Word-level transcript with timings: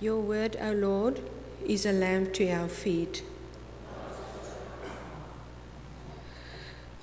Your 0.00 0.20
word, 0.20 0.56
O 0.60 0.70
Lord, 0.70 1.20
is 1.66 1.84
a 1.84 1.90
lamp 1.90 2.32
to 2.34 2.48
our 2.50 2.68
feet. 2.68 3.24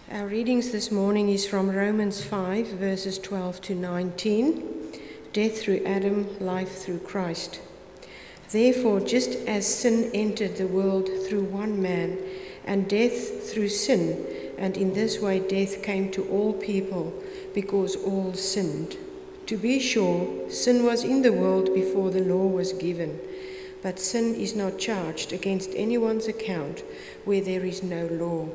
Our 0.10 0.28
readings 0.28 0.72
this 0.72 0.92
morning 0.92 1.28
is 1.28 1.46
from 1.46 1.70
Romans 1.70 2.24
5, 2.24 2.68
verses 2.68 3.20
12 3.20 3.60
to 3.64 3.76
19 3.76 4.72
Death 5.34 5.60
through 5.60 5.84
Adam, 5.86 6.40
life 6.40 6.78
through 6.78 7.00
Christ. 7.00 7.60
Therefore, 8.52 9.02
just 9.02 9.32
as 9.46 9.68
sin 9.68 10.10
entered 10.14 10.56
the 10.56 10.68
world 10.68 11.10
through 11.28 11.44
one 11.44 11.82
man, 11.82 12.18
and 12.64 12.88
death 12.88 13.52
through 13.52 13.68
sin, 13.68 14.26
and 14.58 14.78
in 14.78 14.94
this 14.94 15.20
way 15.20 15.42
death 15.42 15.84
came 15.84 16.10
to 16.12 16.26
all 16.30 16.54
people 16.54 17.14
because 17.54 17.98
all 17.98 18.34
sinned. 18.34 18.96
To 19.48 19.58
be 19.58 19.80
sure, 19.80 20.50
sin 20.50 20.84
was 20.84 21.04
in 21.04 21.22
the 21.22 21.32
world 21.32 21.72
before 21.76 22.10
the 22.10 22.24
law 22.24 22.48
was 22.48 22.74
given, 22.74 23.20
but 23.84 24.00
sin 24.00 24.34
is 24.34 24.56
not 24.56 24.80
charged 24.80 25.32
against 25.32 25.70
anyone's 25.76 26.28
account 26.28 26.84
where 27.26 27.42
there 27.42 27.64
is 27.64 27.84
no 27.84 28.08
law. 28.08 28.50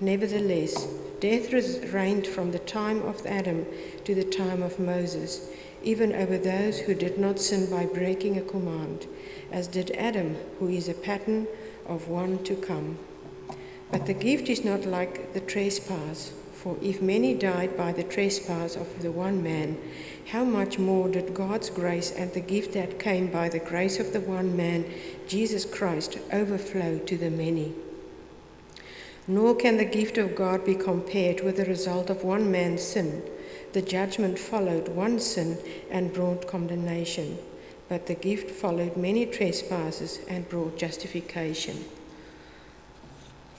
Nevertheless, 0.00 0.86
death 1.20 1.50
reigned 1.94 2.26
from 2.26 2.52
the 2.52 2.58
time 2.58 3.00
of 3.02 3.24
Adam 3.24 3.64
to 4.04 4.14
the 4.14 4.24
time 4.24 4.62
of 4.62 4.78
Moses, 4.78 5.48
even 5.82 6.12
over 6.12 6.36
those 6.36 6.80
who 6.80 6.92
did 6.92 7.18
not 7.18 7.40
sin 7.40 7.70
by 7.70 7.86
breaking 7.86 8.36
a 8.36 8.42
command, 8.42 9.06
as 9.50 9.66
did 9.66 9.92
Adam, 9.92 10.36
who 10.58 10.68
is 10.68 10.90
a 10.90 10.94
pattern 10.94 11.46
of 11.86 12.08
one 12.08 12.44
to 12.44 12.54
come. 12.54 12.98
But 13.90 14.04
the 14.04 14.14
gift 14.14 14.50
is 14.50 14.62
not 14.62 14.84
like 14.84 15.32
the 15.32 15.40
trespass. 15.40 16.34
For 16.62 16.76
if 16.80 17.02
many 17.02 17.34
died 17.34 17.76
by 17.76 17.90
the 17.90 18.04
trespass 18.04 18.76
of 18.76 19.02
the 19.02 19.10
one 19.10 19.42
man, 19.42 19.76
how 20.28 20.44
much 20.44 20.78
more 20.78 21.08
did 21.08 21.34
God's 21.34 21.68
grace 21.68 22.12
and 22.12 22.32
the 22.32 22.40
gift 22.40 22.74
that 22.74 23.00
came 23.00 23.26
by 23.26 23.48
the 23.48 23.58
grace 23.58 23.98
of 23.98 24.12
the 24.12 24.20
one 24.20 24.56
man, 24.56 24.84
Jesus 25.26 25.64
Christ, 25.64 26.18
overflow 26.32 27.00
to 27.00 27.16
the 27.16 27.30
many? 27.30 27.72
Nor 29.26 29.56
can 29.56 29.76
the 29.76 29.84
gift 29.84 30.18
of 30.18 30.36
God 30.36 30.64
be 30.64 30.76
compared 30.76 31.40
with 31.40 31.56
the 31.56 31.64
result 31.64 32.10
of 32.10 32.22
one 32.22 32.52
man's 32.52 32.82
sin. 32.82 33.24
The 33.72 33.82
judgment 33.82 34.38
followed 34.38 34.86
one 34.86 35.18
sin 35.18 35.58
and 35.90 36.12
brought 36.12 36.46
condemnation, 36.46 37.38
but 37.88 38.06
the 38.06 38.14
gift 38.14 38.52
followed 38.52 38.96
many 38.96 39.26
trespasses 39.26 40.20
and 40.28 40.48
brought 40.48 40.78
justification. 40.78 41.84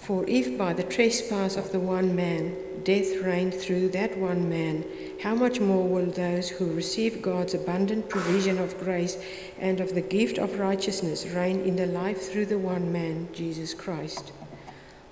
For 0.03 0.25
if 0.27 0.57
by 0.57 0.73
the 0.73 0.83
trespass 0.83 1.55
of 1.55 1.71
the 1.71 1.79
one 1.79 2.13
man 2.13 2.57
death 2.83 3.15
reigned 3.23 3.53
through 3.53 3.87
that 3.89 4.17
one 4.17 4.49
man, 4.49 4.83
how 5.21 5.33
much 5.33 5.61
more 5.61 5.87
will 5.87 6.07
those 6.07 6.49
who 6.49 6.73
receive 6.73 7.21
God's 7.21 7.53
abundant 7.53 8.09
provision 8.09 8.57
of 8.57 8.77
grace 8.77 9.17
and 9.57 9.79
of 9.79 9.95
the 9.95 10.01
gift 10.01 10.37
of 10.37 10.59
righteousness 10.59 11.25
reign 11.27 11.61
in 11.61 11.77
the 11.77 11.85
life 11.85 12.29
through 12.29 12.47
the 12.47 12.57
one 12.57 12.91
man, 12.91 13.29
Jesus 13.31 13.73
Christ? 13.73 14.33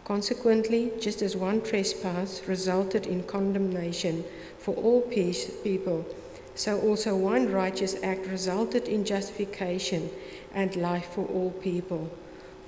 Consequently, 0.03 0.91
just 0.99 1.21
as 1.21 1.37
one 1.37 1.61
trespass 1.61 2.41
resulted 2.45 3.07
in 3.07 3.23
condemnation 3.23 4.25
for 4.57 4.75
all 4.75 4.99
peace, 4.99 5.49
people, 5.63 6.05
so 6.53 6.81
also 6.81 7.15
one 7.15 7.49
righteous 7.49 7.95
act 8.03 8.25
resulted 8.27 8.89
in 8.89 9.05
justification 9.05 10.09
and 10.53 10.75
life 10.75 11.13
for 11.13 11.25
all 11.27 11.51
people. 11.51 12.11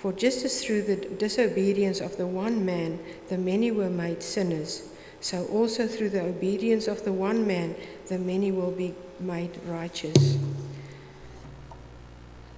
For 0.03 0.11
just 0.11 0.43
as 0.43 0.61
through 0.61 0.81
the 0.81 0.97
disobedience 0.97 2.01
of 2.01 2.17
the 2.17 2.27
one 2.27 2.65
man 2.65 2.99
the 3.29 3.37
many 3.37 3.71
were 3.71 3.89
made 3.89 4.21
sinners, 4.21 4.89
so 5.21 5.45
also 5.45 5.87
through 5.87 6.09
the 6.09 6.23
obedience 6.23 6.89
of 6.89 7.05
the 7.05 7.13
one 7.13 7.47
man 7.47 7.73
the 8.07 8.19
many 8.19 8.51
will 8.51 8.71
be 8.71 8.95
made 9.21 9.57
righteous. 9.65 10.37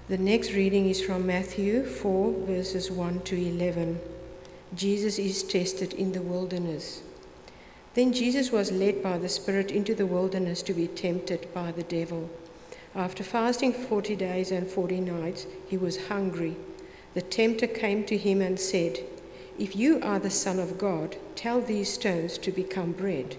The 0.08 0.18
next 0.18 0.54
reading 0.54 0.90
is 0.90 1.06
from 1.06 1.28
Matthew 1.28 1.86
4, 1.86 2.48
verses 2.48 2.90
1 2.90 3.20
to 3.26 3.36
11. 3.36 4.00
Jesus 4.74 5.20
is 5.20 5.44
tested 5.44 5.94
in 5.94 6.14
the 6.14 6.24
wilderness. 6.24 7.04
Then 7.94 8.12
Jesus 8.12 8.52
was 8.52 8.72
led 8.72 9.04
by 9.04 9.20
the 9.20 9.30
Spirit 9.30 9.70
into 9.70 9.94
the 9.94 10.08
wilderness 10.08 10.64
to 10.64 10.74
be 10.74 10.88
tempted 10.88 11.54
by 11.54 11.72
the 11.72 11.84
devil. 11.84 12.28
After 12.96 13.24
fasting 13.24 13.72
40 13.72 14.16
days 14.16 14.50
and 14.50 14.68
40 14.68 15.00
nights, 15.00 15.46
he 15.68 15.78
was 15.78 16.08
hungry. 16.08 16.56
The 17.16 17.22
tempter 17.22 17.66
came 17.66 18.04
to 18.06 18.18
him 18.18 18.42
and 18.42 18.60
said, 18.60 19.00
If 19.58 19.76
you 19.76 20.00
are 20.02 20.20
the 20.20 20.30
Son 20.30 20.60
of 20.60 20.78
God, 20.78 21.16
tell 21.36 21.62
these 21.62 21.92
stones 21.92 22.38
to 22.40 22.52
become 22.52 22.92
bread. 22.92 23.38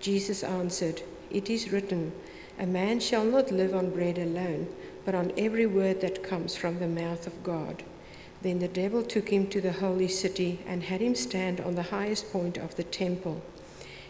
Jesus 0.00 0.42
answered, 0.42 1.02
It 1.30 1.48
is 1.48 1.72
written, 1.72 2.12
A 2.58 2.66
man 2.66 3.00
shall 3.00 3.24
not 3.24 3.52
live 3.52 3.74
on 3.74 3.90
bread 3.90 4.18
alone, 4.18 4.66
but 5.04 5.14
on 5.14 5.32
every 5.38 5.66
word 5.66 6.00
that 6.00 6.24
comes 6.24 6.56
from 6.56 6.80
the 6.80 6.88
mouth 6.88 7.28
of 7.28 7.44
God. 7.44 7.84
Then 8.42 8.58
the 8.58 8.68
devil 8.68 9.04
took 9.04 9.28
him 9.28 9.46
to 9.48 9.60
the 9.60 9.72
holy 9.72 10.08
city 10.08 10.58
and 10.66 10.82
had 10.82 11.00
him 11.00 11.14
stand 11.14 11.60
on 11.60 11.76
the 11.76 11.84
highest 11.94 12.32
point 12.32 12.58
of 12.58 12.74
the 12.74 12.84
temple. 12.84 13.40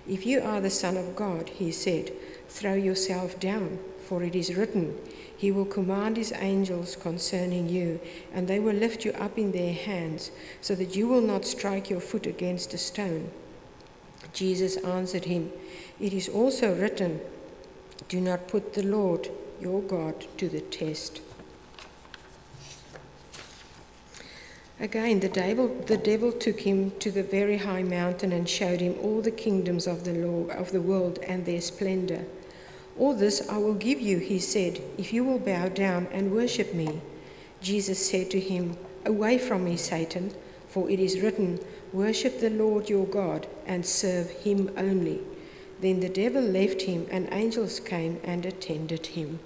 If 0.09 0.25
you 0.25 0.41
are 0.41 0.61
the 0.61 0.71
Son 0.71 0.97
of 0.97 1.15
God, 1.15 1.51
he 1.51 1.71
said, 1.71 2.13
throw 2.49 2.75
yourself 2.75 3.39
down, 3.39 3.79
for 4.05 4.23
it 4.23 4.35
is 4.35 4.55
written, 4.55 4.99
he 5.37 5.53
will 5.53 5.67
command 5.67 6.17
his 6.17 6.33
angels 6.33 6.97
concerning 6.97 7.69
you, 7.69 8.01
and 8.33 8.49
they 8.49 8.59
will 8.59 8.75
lift 8.75 9.05
you 9.05 9.13
up 9.13 9.39
in 9.39 9.53
their 9.53 9.75
hands, 9.75 10.31
so 10.61 10.75
that 10.75 10.97
you 10.97 11.07
will 11.07 11.21
not 11.21 11.45
strike 11.45 11.91
your 11.91 12.01
foot 12.01 12.27
against 12.27 12.73
a 12.73 12.79
stone. 12.79 13.31
Jesus 14.33 14.77
answered 14.79 15.27
him, 15.27 15.53
It 16.01 16.13
is 16.13 16.29
also 16.29 16.75
written, 16.75 17.21
Do 18.09 18.21
not 18.21 18.49
put 18.49 18.75
the 18.75 18.83
Lord 18.83 19.31
your 19.61 19.83
God 19.83 20.27
to 20.39 20.49
the 20.49 20.61
test. 20.61 21.21
Again, 24.79 25.21
the 25.21 25.29
devil, 25.29 25.69
the 25.87 25.97
devil 25.97 26.33
took 26.33 26.61
him 26.61 26.91
to 26.99 27.11
the 27.11 27.23
very 27.23 27.57
high 27.57 27.83
mountain 27.83 28.31
and 28.33 28.47
showed 28.47 28.81
him 28.81 28.95
all 29.03 29.23
the 29.23 29.31
kingdoms 29.31 29.87
of 29.87 30.05
the, 30.05 30.13
of 30.55 30.71
the 30.71 30.83
world 30.83 31.19
and 31.27 31.47
their 31.47 31.63
splendor. 31.63 32.27
All 32.99 33.15
this 33.15 33.47
I 33.49 33.59
will 33.59 33.75
give 33.75 34.01
you, 34.01 34.19
he 34.19 34.39
said, 34.39 34.81
if 34.97 35.13
you 35.13 35.23
will 35.25 35.39
bow 35.39 35.69
down 35.69 36.09
and 36.13 36.33
worship 36.33 36.73
me. 36.75 37.01
Jesus 37.61 38.11
said 38.11 38.31
to 38.31 38.41
him, 38.41 38.77
Away 39.05 39.39
from 39.39 39.65
me, 39.65 39.77
Satan, 39.77 40.33
for 40.69 40.91
it 40.91 40.99
is 40.99 41.21
written, 41.21 41.59
Worship 41.93 42.41
the 42.41 42.51
Lord 42.51 42.89
your 42.89 43.07
God 43.07 43.47
and 43.67 43.85
serve 43.85 44.31
him 44.31 44.71
only. 44.77 45.21
Then 45.81 46.01
the 46.01 46.09
devil 46.09 46.43
left 46.43 46.83
him, 46.83 47.07
and 47.11 47.29
angels 47.33 47.81
came 47.81 48.19
and 48.25 48.47
attended 48.47 49.07
him. 49.07 49.41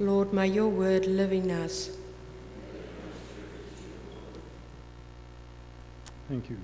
Lord, 0.00 0.32
may 0.32 0.48
your 0.48 0.68
word 0.68 1.06
live 1.06 1.32
in 1.32 1.50
us. 1.50 1.90
Thank 6.28 6.50
you. 6.50 6.56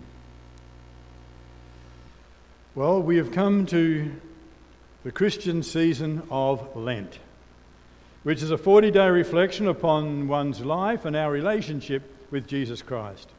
Well, 2.77 3.01
we 3.01 3.17
have 3.17 3.33
come 3.33 3.65
to 3.69 4.13
the 5.03 5.11
Christian 5.11 5.63
season 5.63 6.25
of 6.31 6.77
Lent, 6.77 7.21
which 8.23 8.43
is 8.43 8.51
a 8.51 8.59
40 8.59 8.91
day 8.91 9.09
reflection 9.09 9.67
upon 9.67 10.29
one's 10.29 10.61
life 10.61 11.07
and 11.07 11.17
our 11.17 11.33
relationship 11.33 12.03
with 12.31 12.47
Jesus 12.47 12.83
Christ. 12.83 13.31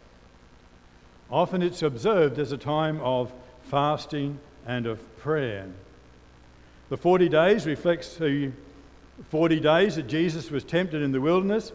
Often 1.29 1.61
it's 1.61 1.83
observed 1.83 2.39
as 2.39 2.51
a 2.51 2.57
time 2.57 2.99
of 3.01 3.31
fasting 3.61 4.39
and 4.65 4.87
of 4.87 5.19
prayer. 5.19 5.67
The 6.89 6.97
40 6.97 7.29
days 7.29 7.67
reflects 7.67 8.15
the 8.15 8.51
40 9.29 9.59
days 9.59 9.97
that 9.97 10.07
Jesus 10.07 10.49
was 10.49 10.63
tempted 10.63 11.03
in 11.03 11.11
the 11.11 11.21
wilderness 11.21 11.71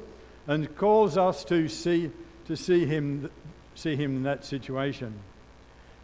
and 0.48 0.74
calls 0.76 1.16
us 1.16 1.44
to 1.44 1.68
see, 1.68 2.10
to 2.46 2.56
see, 2.56 2.86
him, 2.86 3.30
see 3.76 3.94
him 3.94 4.16
in 4.16 4.22
that 4.24 4.44
situation. 4.44 5.14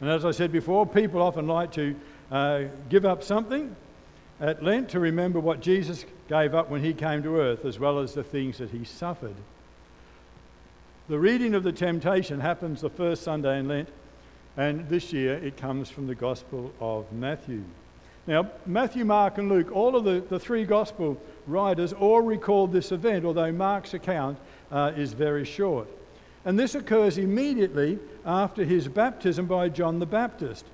And 0.00 0.10
as 0.10 0.24
I 0.24 0.30
said 0.30 0.52
before, 0.52 0.86
people 0.86 1.20
often 1.20 1.46
like 1.46 1.72
to 1.72 1.94
uh, 2.30 2.64
give 2.88 3.04
up 3.04 3.22
something 3.22 3.74
at 4.40 4.62
Lent 4.62 4.90
to 4.90 5.00
remember 5.00 5.40
what 5.40 5.60
Jesus 5.60 6.04
gave 6.28 6.54
up 6.54 6.70
when 6.70 6.82
he 6.82 6.94
came 6.94 7.22
to 7.22 7.40
earth, 7.40 7.64
as 7.64 7.78
well 7.78 7.98
as 7.98 8.14
the 8.14 8.22
things 8.22 8.58
that 8.58 8.70
he 8.70 8.84
suffered. 8.84 9.34
The 11.08 11.18
reading 11.18 11.54
of 11.54 11.62
the 11.62 11.72
temptation 11.72 12.38
happens 12.38 12.80
the 12.80 12.90
first 12.90 13.22
Sunday 13.22 13.58
in 13.58 13.66
Lent, 13.66 13.88
and 14.56 14.88
this 14.88 15.12
year 15.12 15.34
it 15.34 15.56
comes 15.56 15.90
from 15.90 16.06
the 16.06 16.14
Gospel 16.14 16.72
of 16.80 17.10
Matthew. 17.12 17.64
Now, 18.26 18.50
Matthew, 18.66 19.06
Mark, 19.06 19.38
and 19.38 19.48
Luke, 19.48 19.72
all 19.72 19.96
of 19.96 20.04
the, 20.04 20.20
the 20.28 20.38
three 20.38 20.66
Gospel 20.66 21.20
writers 21.46 21.94
all 21.94 22.20
record 22.20 22.72
this 22.72 22.92
event, 22.92 23.24
although 23.24 23.50
Mark's 23.50 23.94
account 23.94 24.38
uh, 24.70 24.92
is 24.94 25.14
very 25.14 25.46
short. 25.46 25.88
And 26.44 26.58
this 26.58 26.74
occurs 26.74 27.18
immediately 27.18 27.98
after 28.24 28.64
his 28.64 28.88
baptism 28.88 29.46
by 29.46 29.68
John 29.68 29.98
the 29.98 30.06
Baptist. 30.06 30.64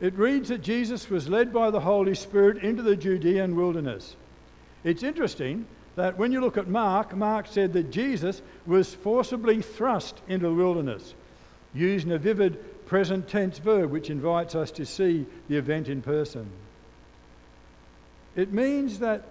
It 0.00 0.14
reads 0.14 0.48
that 0.48 0.62
Jesus 0.62 1.08
was 1.08 1.28
led 1.28 1.52
by 1.52 1.70
the 1.70 1.80
Holy 1.80 2.14
Spirit 2.14 2.64
into 2.64 2.82
the 2.82 2.96
Judean 2.96 3.54
wilderness. 3.54 4.16
It's 4.82 5.04
interesting 5.04 5.66
that 5.94 6.18
when 6.18 6.32
you 6.32 6.40
look 6.40 6.56
at 6.56 6.68
Mark, 6.68 7.14
Mark 7.14 7.46
said 7.46 7.72
that 7.74 7.90
Jesus 7.90 8.42
was 8.66 8.94
forcibly 8.94 9.62
thrust 9.62 10.20
into 10.26 10.48
the 10.48 10.54
wilderness, 10.54 11.14
using 11.74 12.10
a 12.10 12.18
vivid 12.18 12.86
present 12.86 13.28
tense 13.28 13.58
verb 13.58 13.90
which 13.90 14.10
invites 14.10 14.54
us 14.54 14.70
to 14.72 14.84
see 14.84 15.26
the 15.48 15.56
event 15.56 15.88
in 15.88 16.02
person. 16.02 16.50
It 18.34 18.52
means 18.52 18.98
that 19.00 19.22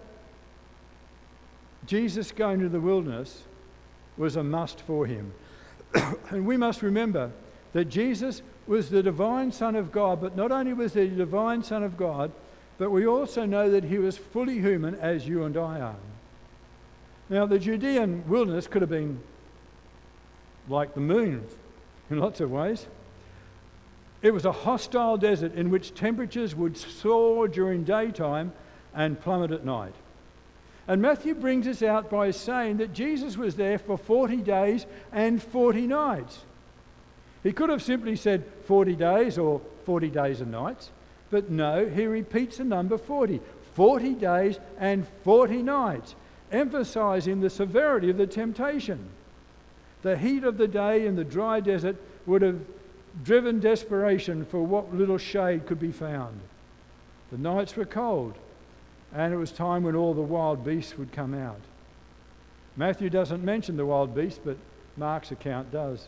Jesus 1.85 2.31
going 2.31 2.59
to 2.59 2.69
the 2.69 2.79
wilderness 2.79 3.43
was 4.17 4.35
a 4.35 4.43
must 4.43 4.81
for 4.81 5.05
him. 5.05 5.33
and 6.29 6.45
we 6.45 6.57
must 6.57 6.81
remember 6.81 7.31
that 7.73 7.85
Jesus 7.85 8.41
was 8.67 8.89
the 8.89 9.03
divine 9.03 9.51
Son 9.51 9.75
of 9.75 9.91
God, 9.91 10.21
but 10.21 10.35
not 10.35 10.51
only 10.51 10.73
was 10.73 10.93
he 10.93 11.07
the 11.07 11.15
divine 11.15 11.63
Son 11.63 11.83
of 11.83 11.97
God, 11.97 12.31
but 12.77 12.91
we 12.91 13.05
also 13.05 13.45
know 13.45 13.69
that 13.69 13.83
he 13.83 13.97
was 13.97 14.17
fully 14.17 14.59
human 14.59 14.95
as 14.95 15.27
you 15.27 15.43
and 15.43 15.57
I 15.57 15.79
are. 15.79 15.95
Now, 17.29 17.45
the 17.45 17.59
Judean 17.59 18.23
wilderness 18.27 18.67
could 18.67 18.81
have 18.81 18.89
been 18.89 19.21
like 20.67 20.93
the 20.93 20.99
moon 20.99 21.45
in 22.09 22.19
lots 22.19 22.41
of 22.41 22.51
ways. 22.51 22.87
It 24.21 24.31
was 24.31 24.45
a 24.45 24.51
hostile 24.51 25.17
desert 25.17 25.55
in 25.55 25.71
which 25.71 25.95
temperatures 25.95 26.55
would 26.55 26.77
soar 26.77 27.47
during 27.47 27.83
daytime 27.83 28.51
and 28.93 29.19
plummet 29.19 29.51
at 29.51 29.65
night. 29.65 29.95
And 30.91 31.01
Matthew 31.01 31.35
brings 31.35 31.69
us 31.69 31.81
out 31.81 32.09
by 32.09 32.31
saying 32.31 32.75
that 32.79 32.91
Jesus 32.91 33.37
was 33.37 33.55
there 33.55 33.79
for 33.79 33.97
40 33.97 34.35
days 34.41 34.85
and 35.13 35.41
40 35.41 35.87
nights. 35.87 36.39
He 37.43 37.53
could 37.53 37.69
have 37.69 37.81
simply 37.81 38.17
said 38.17 38.43
40 38.65 38.97
days 38.97 39.37
or 39.37 39.61
40 39.85 40.09
days 40.09 40.41
and 40.41 40.51
nights, 40.51 40.89
but 41.29 41.49
no, 41.49 41.87
he 41.87 42.05
repeats 42.07 42.57
the 42.57 42.65
number 42.65 42.97
40 42.97 43.39
40 43.73 44.15
days 44.15 44.59
and 44.79 45.07
40 45.23 45.63
nights, 45.63 46.13
emphasizing 46.51 47.39
the 47.39 47.49
severity 47.49 48.09
of 48.09 48.17
the 48.17 48.27
temptation. 48.27 48.99
The 50.01 50.17
heat 50.17 50.43
of 50.43 50.57
the 50.57 50.67
day 50.67 51.05
in 51.05 51.15
the 51.15 51.23
dry 51.23 51.61
desert 51.61 51.95
would 52.25 52.41
have 52.41 52.59
driven 53.23 53.61
desperation 53.61 54.43
for 54.43 54.61
what 54.61 54.93
little 54.93 55.17
shade 55.17 55.67
could 55.67 55.79
be 55.79 55.93
found. 55.93 56.37
The 57.31 57.37
nights 57.37 57.77
were 57.77 57.85
cold, 57.85 58.35
and 59.13 59.33
it 59.33 59.37
was 59.37 59.51
time 59.51 59.83
when 59.83 59.95
all 59.95 60.13
the 60.13 60.21
wild 60.21 60.63
beasts 60.63 60.97
would 60.97 61.11
come 61.11 61.33
out. 61.33 61.59
Matthew 62.77 63.09
doesn't 63.09 63.43
mention 63.43 63.77
the 63.77 63.85
wild 63.85 64.15
beasts, 64.15 64.39
but 64.43 64.57
Mark's 64.97 65.31
account 65.31 65.71
does. 65.71 66.07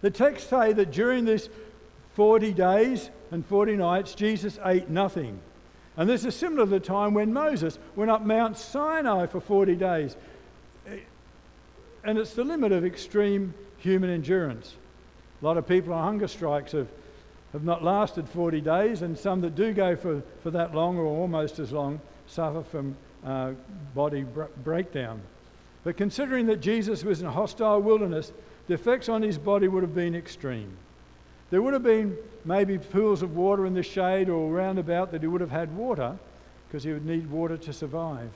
The 0.00 0.10
texts 0.10 0.50
say 0.50 0.72
that 0.72 0.90
during 0.90 1.24
this 1.24 1.48
40 2.14 2.52
days 2.52 3.10
and 3.30 3.44
40 3.46 3.76
nights, 3.76 4.14
Jesus 4.14 4.58
ate 4.64 4.88
nothing. 4.88 5.38
And 5.96 6.08
this 6.08 6.24
is 6.24 6.34
similar 6.34 6.64
to 6.64 6.70
the 6.70 6.80
time 6.80 7.14
when 7.14 7.32
Moses 7.32 7.78
went 7.94 8.10
up 8.10 8.24
Mount 8.24 8.58
Sinai 8.58 9.26
for 9.26 9.40
40 9.40 9.76
days. 9.76 10.16
And 12.04 12.18
it's 12.18 12.34
the 12.34 12.44
limit 12.44 12.72
of 12.72 12.84
extreme 12.84 13.54
human 13.78 14.10
endurance. 14.10 14.74
A 15.40 15.44
lot 15.44 15.56
of 15.56 15.66
people 15.66 15.92
on 15.92 16.04
hunger 16.04 16.28
strikes 16.28 16.72
have 16.72 16.88
have 17.56 17.64
not 17.64 17.82
lasted 17.82 18.28
40 18.28 18.60
days, 18.60 19.00
and 19.02 19.16
some 19.16 19.40
that 19.40 19.54
do 19.54 19.72
go 19.72 19.96
for, 19.96 20.22
for 20.42 20.50
that 20.50 20.74
long 20.74 20.98
or 20.98 21.06
almost 21.06 21.58
as 21.58 21.72
long 21.72 22.00
suffer 22.26 22.62
from 22.62 22.94
uh, 23.24 23.52
body 23.94 24.24
br- 24.24 24.44
breakdown. 24.62 25.20
But 25.82 25.96
considering 25.96 26.46
that 26.46 26.60
Jesus 26.60 27.02
was 27.02 27.20
in 27.20 27.26
a 27.26 27.32
hostile 27.32 27.80
wilderness, 27.80 28.32
the 28.66 28.74
effects 28.74 29.08
on 29.08 29.22
his 29.22 29.38
body 29.38 29.68
would 29.68 29.82
have 29.82 29.94
been 29.94 30.14
extreme. 30.14 30.76
There 31.50 31.62
would 31.62 31.72
have 31.72 31.82
been 31.82 32.16
maybe 32.44 32.76
pools 32.76 33.22
of 33.22 33.36
water 33.36 33.64
in 33.64 33.72
the 33.72 33.82
shade 33.82 34.28
or 34.28 34.52
round 34.52 34.78
about 34.78 35.12
that 35.12 35.22
he 35.22 35.26
would 35.26 35.40
have 35.40 35.50
had 35.50 35.74
water 35.76 36.18
because 36.68 36.84
he 36.84 36.92
would 36.92 37.06
need 37.06 37.30
water 37.30 37.56
to 37.56 37.72
survive. 37.72 38.30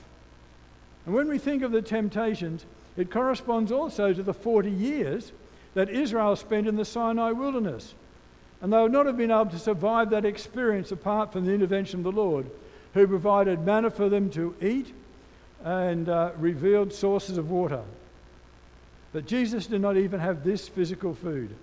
And 1.05 1.13
when 1.13 1.27
we 1.27 1.37
think 1.37 1.61
of 1.61 1.71
the 1.71 1.81
temptations, 1.81 2.65
it 2.97 3.11
corresponds 3.11 3.71
also 3.71 4.13
to 4.13 4.23
the 4.23 4.33
40 4.33 4.71
years 4.71 5.31
that 5.75 5.89
Israel 5.89 6.35
spent 6.35 6.67
in 6.67 6.75
the 6.75 6.85
Sinai 6.85 7.31
wilderness. 7.31 7.93
And 8.61 8.71
they 8.71 8.81
would 8.81 8.91
not 8.91 9.07
have 9.07 9.17
been 9.17 9.31
able 9.31 9.47
to 9.47 9.59
survive 9.59 10.11
that 10.11 10.25
experience 10.25 10.91
apart 10.91 11.33
from 11.33 11.45
the 11.45 11.53
intervention 11.53 12.01
of 12.01 12.03
the 12.03 12.11
Lord, 12.11 12.49
who 12.93 13.07
provided 13.07 13.65
manna 13.65 13.89
for 13.89 14.07
them 14.07 14.29
to 14.31 14.55
eat 14.61 14.93
and 15.63 16.07
uh, 16.09 16.31
revealed 16.37 16.93
sources 16.93 17.37
of 17.37 17.49
water. 17.49 17.81
But 19.13 19.25
Jesus 19.25 19.67
did 19.67 19.81
not 19.81 19.97
even 19.97 20.19
have 20.19 20.43
this 20.43 20.67
physical 20.67 21.13
food. 21.13 21.55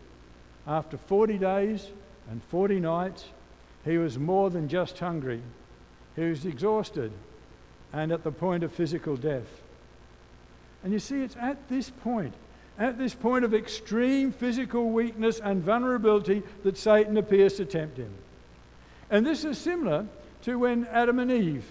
After 0.67 0.99
40 0.99 1.39
days 1.39 1.89
and 2.31 2.43
40 2.45 2.81
nights, 2.81 3.25
he 3.85 3.97
was 3.97 4.19
more 4.19 4.51
than 4.51 4.69
just 4.69 4.99
hungry. 4.99 5.41
He 6.17 6.25
was 6.25 6.45
exhausted 6.45 7.13
and 7.93 8.13
at 8.13 8.25
the 8.25 8.33
point 8.33 8.65
of 8.65 8.73
physical 8.73 9.17
death. 9.17 9.63
And 10.85 10.93
you 10.93 10.99
see, 10.99 11.23
it's 11.23 11.37
at 11.37 11.69
this 11.69 11.91
point 11.91 12.35
at 12.79 12.97
this 12.99 13.15
point 13.15 13.45
of 13.45 13.55
extreme 13.55 14.31
physical 14.31 14.91
weakness 14.91 15.41
and 15.41 15.63
vulnerability 15.63 16.43
that 16.63 16.79
Satan 16.79 17.17
appears 17.17 17.55
to 17.55 17.65
tempt 17.65 17.99
him. 17.99 18.13
And 19.11 19.27
this 19.27 19.45
is 19.45 19.59
similar 19.59 20.07
to 20.43 20.59
when 20.59 20.87
Adam 20.87 21.19
and 21.19 21.31
Eve 21.33 21.65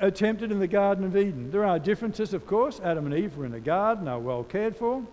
are 0.00 0.10
tempted 0.10 0.50
in 0.50 0.58
the 0.58 0.66
Garden 0.66 1.04
of 1.04 1.16
Eden. 1.16 1.50
There 1.50 1.64
are 1.64 1.78
differences, 1.78 2.34
of 2.34 2.46
course. 2.46 2.80
Adam 2.80 3.06
and 3.06 3.14
Eve 3.14 3.36
were 3.36 3.46
in 3.46 3.54
a 3.54 3.60
garden, 3.60 4.08
are 4.08 4.18
well 4.18 4.44
cared 4.44 4.76
for. 4.76 5.04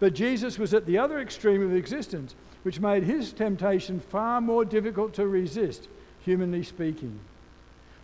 But 0.00 0.14
Jesus 0.14 0.58
was 0.58 0.74
at 0.74 0.84
the 0.86 0.98
other 0.98 1.20
extreme 1.20 1.62
of 1.62 1.74
existence, 1.74 2.34
which 2.62 2.80
made 2.80 3.02
his 3.04 3.32
temptation 3.32 4.00
far 4.00 4.40
more 4.40 4.64
difficult 4.64 5.14
to 5.14 5.26
resist, 5.26 5.88
humanly 6.24 6.62
speaking. 6.62 7.18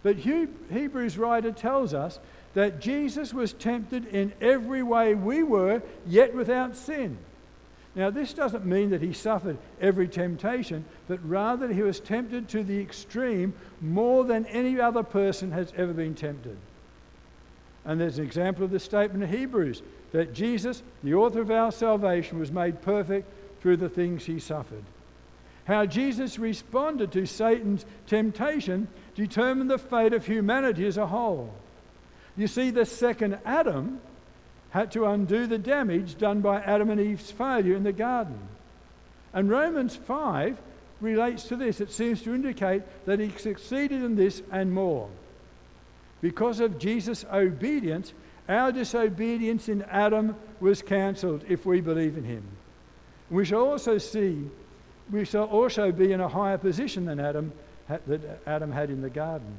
But 0.02 0.16
Hebrews 0.16 1.18
writer 1.18 1.50
tells 1.50 1.92
us 1.92 2.18
that 2.58 2.80
Jesus 2.80 3.32
was 3.32 3.52
tempted 3.52 4.06
in 4.06 4.32
every 4.40 4.82
way 4.82 5.14
we 5.14 5.44
were, 5.44 5.80
yet 6.08 6.34
without 6.34 6.74
sin. 6.74 7.16
Now, 7.94 8.10
this 8.10 8.32
doesn't 8.32 8.66
mean 8.66 8.90
that 8.90 9.00
he 9.00 9.12
suffered 9.12 9.58
every 9.80 10.08
temptation, 10.08 10.84
but 11.06 11.20
rather 11.24 11.72
he 11.72 11.82
was 11.82 12.00
tempted 12.00 12.48
to 12.48 12.64
the 12.64 12.80
extreme 12.80 13.54
more 13.80 14.24
than 14.24 14.44
any 14.46 14.80
other 14.80 15.04
person 15.04 15.52
has 15.52 15.72
ever 15.76 15.92
been 15.92 16.16
tempted. 16.16 16.56
And 17.84 18.00
there's 18.00 18.18
an 18.18 18.24
example 18.24 18.64
of 18.64 18.72
this 18.72 18.82
statement 18.82 19.22
in 19.22 19.38
Hebrews 19.38 19.82
that 20.10 20.34
Jesus, 20.34 20.82
the 21.04 21.14
author 21.14 21.40
of 21.40 21.52
our 21.52 21.70
salvation, 21.70 22.40
was 22.40 22.50
made 22.50 22.82
perfect 22.82 23.28
through 23.60 23.76
the 23.76 23.88
things 23.88 24.24
he 24.24 24.40
suffered. 24.40 24.82
How 25.66 25.86
Jesus 25.86 26.40
responded 26.40 27.12
to 27.12 27.24
Satan's 27.24 27.86
temptation 28.08 28.88
determined 29.14 29.70
the 29.70 29.78
fate 29.78 30.12
of 30.12 30.26
humanity 30.26 30.88
as 30.88 30.96
a 30.96 31.06
whole. 31.06 31.54
You 32.38 32.46
see, 32.46 32.70
the 32.70 32.86
second 32.86 33.38
Adam 33.44 34.00
had 34.70 34.92
to 34.92 35.06
undo 35.06 35.46
the 35.46 35.58
damage 35.58 36.16
done 36.16 36.40
by 36.40 36.60
Adam 36.60 36.88
and 36.88 37.00
Eve's 37.00 37.32
failure 37.32 37.74
in 37.74 37.82
the 37.82 37.92
garden. 37.92 38.38
And 39.32 39.50
Romans 39.50 39.96
5 39.96 40.56
relates 41.00 41.44
to 41.44 41.56
this. 41.56 41.80
It 41.80 41.90
seems 41.90 42.22
to 42.22 42.34
indicate 42.34 42.82
that 43.06 43.18
he 43.18 43.30
succeeded 43.36 44.04
in 44.04 44.14
this 44.14 44.40
and 44.52 44.72
more. 44.72 45.08
Because 46.20 46.60
of 46.60 46.78
Jesus' 46.78 47.24
obedience, 47.32 48.12
our 48.48 48.70
disobedience 48.70 49.68
in 49.68 49.82
Adam 49.82 50.36
was 50.60 50.80
cancelled 50.80 51.44
if 51.48 51.66
we 51.66 51.80
believe 51.80 52.16
in 52.16 52.24
him. 52.24 52.44
We 53.30 53.44
shall 53.44 53.64
also 53.64 53.98
see, 53.98 54.48
we 55.10 55.24
shall 55.24 55.44
also 55.44 55.90
be 55.90 56.12
in 56.12 56.20
a 56.20 56.28
higher 56.28 56.58
position 56.58 57.04
than 57.04 57.18
Adam 57.18 57.52
that 57.88 58.40
Adam 58.46 58.70
had 58.70 58.90
in 58.90 59.02
the 59.02 59.10
garden. 59.10 59.58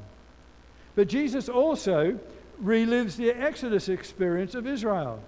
But 0.96 1.08
Jesus 1.08 1.50
also 1.50 2.20
relives 2.62 3.16
the 3.16 3.32
Exodus 3.32 3.90
experience 3.90 4.56
of 4.56 4.68
Israel. 4.68 5.22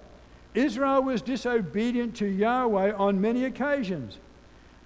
Israel 0.54 1.02
was 1.02 1.22
disobedient 1.22 2.16
to 2.16 2.26
Yahweh 2.26 2.92
on 2.92 3.20
many 3.20 3.44
occasions. 3.44 4.18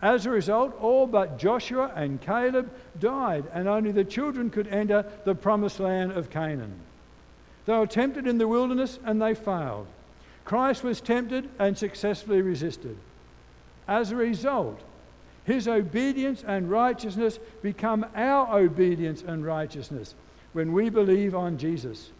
As 0.00 0.26
a 0.26 0.30
result, 0.30 0.78
all 0.80 1.06
but 1.06 1.38
Joshua 1.38 1.90
and 1.96 2.20
Caleb 2.20 2.70
died, 3.00 3.44
and 3.52 3.66
only 3.66 3.92
the 3.92 4.04
children 4.04 4.50
could 4.50 4.68
enter 4.68 5.04
the 5.24 5.34
promised 5.34 5.80
land 5.80 6.12
of 6.12 6.30
Canaan. 6.30 6.74
They 7.64 7.76
were 7.76 7.86
tempted 7.86 8.26
in 8.26 8.38
the 8.38 8.46
wilderness 8.46 8.98
and 9.04 9.20
they 9.20 9.34
failed. 9.34 9.88
Christ 10.44 10.84
was 10.84 11.00
tempted 11.00 11.48
and 11.58 11.76
successfully 11.76 12.40
resisted. 12.40 12.96
As 13.88 14.12
a 14.12 14.16
result, 14.16 14.80
his 15.44 15.66
obedience 15.66 16.44
and 16.46 16.70
righteousness 16.70 17.40
become 17.62 18.06
our 18.14 18.58
obedience 18.58 19.22
and 19.26 19.44
righteousness 19.44 20.14
when 20.52 20.72
we 20.72 20.88
believe 20.88 21.34
on 21.34 21.58
Jesus. 21.58 22.10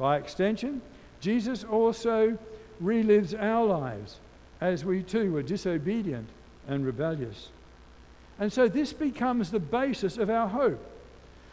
By 0.00 0.16
extension, 0.16 0.80
Jesus 1.20 1.62
also 1.62 2.38
relives 2.82 3.34
our 3.38 3.66
lives 3.66 4.16
as 4.62 4.82
we 4.82 5.02
too 5.02 5.30
were 5.30 5.42
disobedient 5.42 6.26
and 6.66 6.86
rebellious. 6.86 7.50
And 8.38 8.50
so 8.50 8.66
this 8.66 8.94
becomes 8.94 9.50
the 9.50 9.60
basis 9.60 10.16
of 10.16 10.30
our 10.30 10.48
hope. 10.48 10.82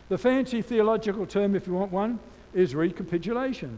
The 0.07 0.17
fancy 0.17 0.61
theological 0.61 1.25
term, 1.25 1.55
if 1.55 1.67
you 1.67 1.73
want 1.73 1.91
one, 1.91 2.19
is 2.53 2.73
recapitulation. 2.73 3.77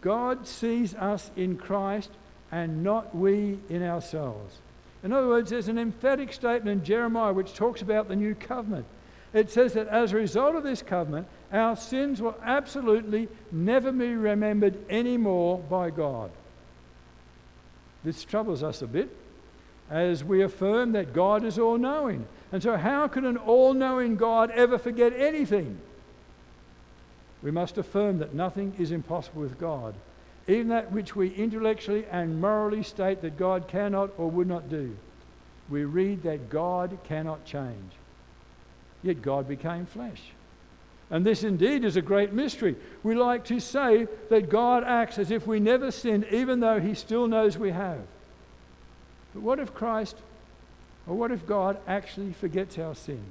God 0.00 0.46
sees 0.46 0.94
us 0.94 1.30
in 1.36 1.58
Christ 1.58 2.10
and 2.50 2.82
not 2.82 3.14
we 3.14 3.58
in 3.68 3.82
ourselves. 3.82 4.56
In 5.04 5.12
other 5.12 5.28
words, 5.28 5.50
there's 5.50 5.68
an 5.68 5.78
emphatic 5.78 6.32
statement 6.32 6.78
in 6.78 6.84
Jeremiah 6.86 7.34
which 7.34 7.52
talks 7.52 7.82
about 7.82 8.08
the 8.08 8.16
new 8.16 8.34
covenant. 8.34 8.86
It 9.34 9.50
says 9.50 9.74
that 9.74 9.88
as 9.88 10.12
a 10.12 10.16
result 10.16 10.56
of 10.56 10.62
this 10.62 10.80
covenant, 10.80 11.26
our 11.52 11.76
sins 11.76 12.22
will 12.22 12.36
absolutely 12.42 13.28
never 13.50 13.92
be 13.92 14.14
remembered 14.14 14.78
anymore 14.90 15.58
by 15.58 15.90
God. 15.90 16.30
This 18.04 18.24
troubles 18.24 18.62
us 18.62 18.82
a 18.82 18.86
bit 18.86 19.14
as 19.90 20.24
we 20.24 20.42
affirm 20.42 20.92
that 20.92 21.12
God 21.12 21.44
is 21.44 21.58
all 21.58 21.78
knowing 21.78 22.26
And 22.52 22.62
so, 22.62 22.76
how 22.76 23.08
can 23.08 23.24
an 23.24 23.38
all 23.38 23.72
knowing 23.72 24.16
God 24.16 24.50
ever 24.50 24.78
forget 24.78 25.14
anything? 25.14 25.78
We 27.42 27.50
must 27.50 27.78
affirm 27.78 28.18
that 28.18 28.34
nothing 28.34 28.74
is 28.78 28.92
impossible 28.92 29.40
with 29.40 29.58
God, 29.58 29.94
even 30.46 30.68
that 30.68 30.92
which 30.92 31.16
we 31.16 31.34
intellectually 31.34 32.04
and 32.10 32.40
morally 32.40 32.82
state 32.82 33.22
that 33.22 33.38
God 33.38 33.68
cannot 33.68 34.10
or 34.18 34.30
would 34.30 34.46
not 34.46 34.68
do. 34.68 34.96
We 35.70 35.84
read 35.84 36.22
that 36.24 36.50
God 36.50 36.98
cannot 37.04 37.46
change. 37.46 37.92
Yet 39.02 39.22
God 39.22 39.48
became 39.48 39.86
flesh. 39.86 40.20
And 41.12 41.26
this 41.26 41.44
indeed 41.44 41.84
is 41.84 41.96
a 41.96 42.02
great 42.02 42.32
mystery. 42.32 42.74
We 43.02 43.14
like 43.14 43.44
to 43.44 43.60
say 43.60 44.08
that 44.30 44.48
God 44.48 44.82
acts 44.82 45.18
as 45.18 45.30
if 45.30 45.46
we 45.46 45.60
never 45.60 45.90
sinned, 45.90 46.24
even 46.32 46.60
though 46.60 46.80
He 46.80 46.94
still 46.94 47.28
knows 47.28 47.58
we 47.58 47.70
have. 47.70 48.00
But 49.34 49.42
what 49.42 49.58
if 49.58 49.74
Christ, 49.74 50.16
or 51.06 51.14
what 51.14 51.30
if 51.30 51.46
God 51.46 51.76
actually 51.86 52.32
forgets 52.32 52.78
our 52.78 52.94
sin? 52.94 53.22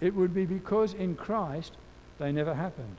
It 0.00 0.16
would 0.16 0.34
be 0.34 0.46
because 0.46 0.92
in 0.92 1.14
Christ 1.14 1.74
they 2.18 2.32
never 2.32 2.54
happened. 2.54 2.96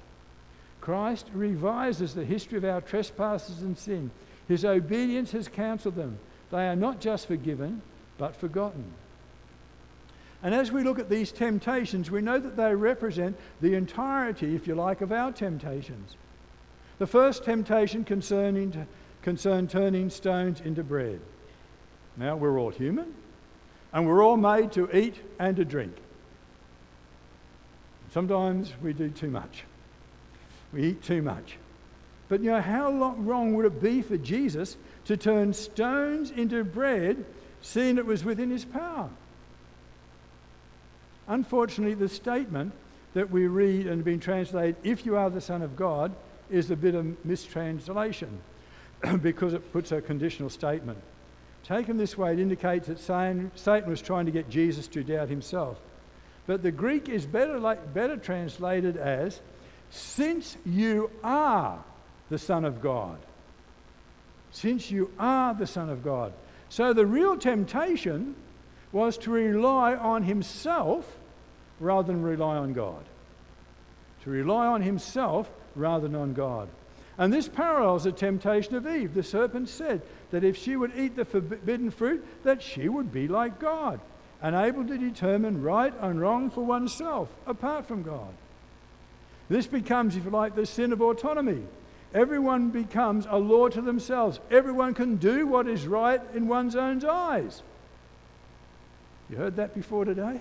Christ 0.79 1.27
revises 1.33 2.13
the 2.13 2.25
history 2.25 2.57
of 2.57 2.65
our 2.65 2.79
trespasses 2.79 3.61
and 3.61 3.77
sin. 3.77 4.09
His 4.47 4.63
obedience 4.63 5.31
has 5.31 5.49
cancelled 5.49 5.95
them. 5.95 6.17
They 6.49 6.65
are 6.67 6.77
not 6.77 7.01
just 7.01 7.27
forgiven, 7.27 7.81
but 8.17 8.37
forgotten. 8.37 8.85
And 10.43 10.55
as 10.55 10.71
we 10.71 10.83
look 10.83 10.97
at 10.97 11.09
these 11.09 11.31
temptations, 11.31 12.09
we 12.09 12.21
know 12.21 12.39
that 12.39 12.57
they 12.57 12.73
represent 12.73 13.37
the 13.61 13.75
entirety, 13.75 14.55
if 14.55 14.67
you 14.67 14.73
like, 14.73 15.01
of 15.01 15.11
our 15.11 15.31
temptations. 15.31 16.15
The 16.97 17.07
first 17.07 17.43
temptation 17.43 18.03
concerning, 18.03 18.87
concerned 19.21 19.69
turning 19.69 20.09
stones 20.09 20.61
into 20.61 20.83
bread. 20.83 21.19
Now, 22.17 22.35
we're 22.35 22.59
all 22.59 22.71
human, 22.71 23.13
and 23.93 24.07
we're 24.07 24.23
all 24.23 24.37
made 24.37 24.71
to 24.73 24.89
eat 24.95 25.15
and 25.37 25.55
to 25.57 25.65
drink. 25.65 25.95
Sometimes 28.11 28.73
we 28.81 28.93
do 28.93 29.09
too 29.09 29.29
much. 29.29 29.63
We 30.73 30.83
eat 30.83 31.03
too 31.03 31.21
much. 31.21 31.57
But 32.29 32.41
you 32.41 32.51
know, 32.51 32.61
how 32.61 33.15
wrong 33.17 33.53
would 33.55 33.65
it 33.65 33.81
be 33.81 34.01
for 34.01 34.17
Jesus 34.17 34.77
to 35.05 35.17
turn 35.17 35.53
stones 35.53 36.31
into 36.31 36.63
bread, 36.63 37.25
seeing 37.61 37.97
it 37.97 38.05
was 38.05 38.23
within 38.23 38.49
his 38.49 38.65
power? 38.65 39.09
Unfortunately, 41.31 41.93
the 41.93 42.09
statement 42.09 42.73
that 43.13 43.31
we 43.31 43.47
read 43.47 43.87
and 43.87 44.03
been 44.03 44.19
translated, 44.19 44.75
if 44.83 45.05
you 45.05 45.15
are 45.15 45.29
the 45.29 45.39
Son 45.39 45.61
of 45.61 45.77
God, 45.77 46.13
is 46.49 46.69
a 46.69 46.75
bit 46.75 46.93
of 46.93 47.23
mistranslation 47.23 48.37
because 49.21 49.53
it 49.53 49.71
puts 49.71 49.93
a 49.93 50.01
conditional 50.01 50.49
statement. 50.49 50.99
Taken 51.63 51.95
this 51.95 52.17
way, 52.17 52.33
it 52.33 52.39
indicates 52.39 52.87
that 52.87 52.99
Satan 52.99 53.89
was 53.89 54.01
trying 54.01 54.25
to 54.25 54.31
get 54.33 54.49
Jesus 54.49 54.89
to 54.89 55.05
doubt 55.05 55.29
himself. 55.29 55.77
But 56.47 56.63
the 56.63 56.71
Greek 56.71 57.07
is 57.07 57.25
better, 57.25 57.77
better 57.93 58.17
translated 58.17 58.97
as, 58.97 59.39
since 59.89 60.57
you 60.65 61.11
are 61.23 61.81
the 62.29 62.39
Son 62.39 62.65
of 62.65 62.81
God. 62.81 63.17
Since 64.51 64.91
you 64.91 65.09
are 65.17 65.53
the 65.53 65.67
Son 65.67 65.89
of 65.89 66.03
God. 66.03 66.33
So 66.67 66.91
the 66.91 67.05
real 67.05 67.37
temptation 67.37 68.35
was 68.91 69.17
to 69.19 69.31
rely 69.31 69.95
on 69.95 70.23
himself 70.23 71.19
rather 71.81 72.07
than 72.07 72.21
rely 72.21 72.55
on 72.55 72.73
God. 72.73 73.03
To 74.23 74.29
rely 74.29 74.67
on 74.67 74.81
himself 74.81 75.49
rather 75.75 76.07
than 76.07 76.15
on 76.15 76.33
God. 76.33 76.69
And 77.17 77.33
this 77.33 77.47
parallels 77.47 78.05
the 78.05 78.11
temptation 78.11 78.75
of 78.75 78.87
Eve. 78.87 79.13
The 79.13 79.23
serpent 79.23 79.67
said 79.67 80.01
that 80.31 80.43
if 80.43 80.57
she 80.57 80.75
would 80.75 80.97
eat 80.97 81.15
the 81.15 81.25
forbidden 81.25 81.91
fruit, 81.91 82.25
that 82.43 82.61
she 82.61 82.87
would 82.87 83.11
be 83.11 83.27
like 83.27 83.59
God, 83.59 83.99
unable 84.41 84.85
to 84.85 84.97
determine 84.97 85.61
right 85.61 85.93
and 85.99 86.21
wrong 86.21 86.49
for 86.49 86.63
oneself 86.63 87.29
apart 87.45 87.87
from 87.87 88.03
God. 88.03 88.33
This 89.49 89.67
becomes, 89.67 90.15
if 90.15 90.23
you 90.23 90.29
like, 90.29 90.55
the 90.55 90.65
sin 90.65 90.93
of 90.93 91.01
autonomy. 91.01 91.63
Everyone 92.13 92.69
becomes 92.69 93.25
a 93.29 93.37
law 93.37 93.69
to 93.69 93.81
themselves. 93.81 94.39
Everyone 94.49 94.93
can 94.93 95.17
do 95.17 95.45
what 95.47 95.67
is 95.67 95.85
right 95.87 96.21
in 96.33 96.47
one's 96.47 96.75
own 96.75 97.03
eyes. 97.05 97.61
You 99.29 99.37
heard 99.37 99.57
that 99.57 99.73
before 99.73 100.05
today? 100.05 100.39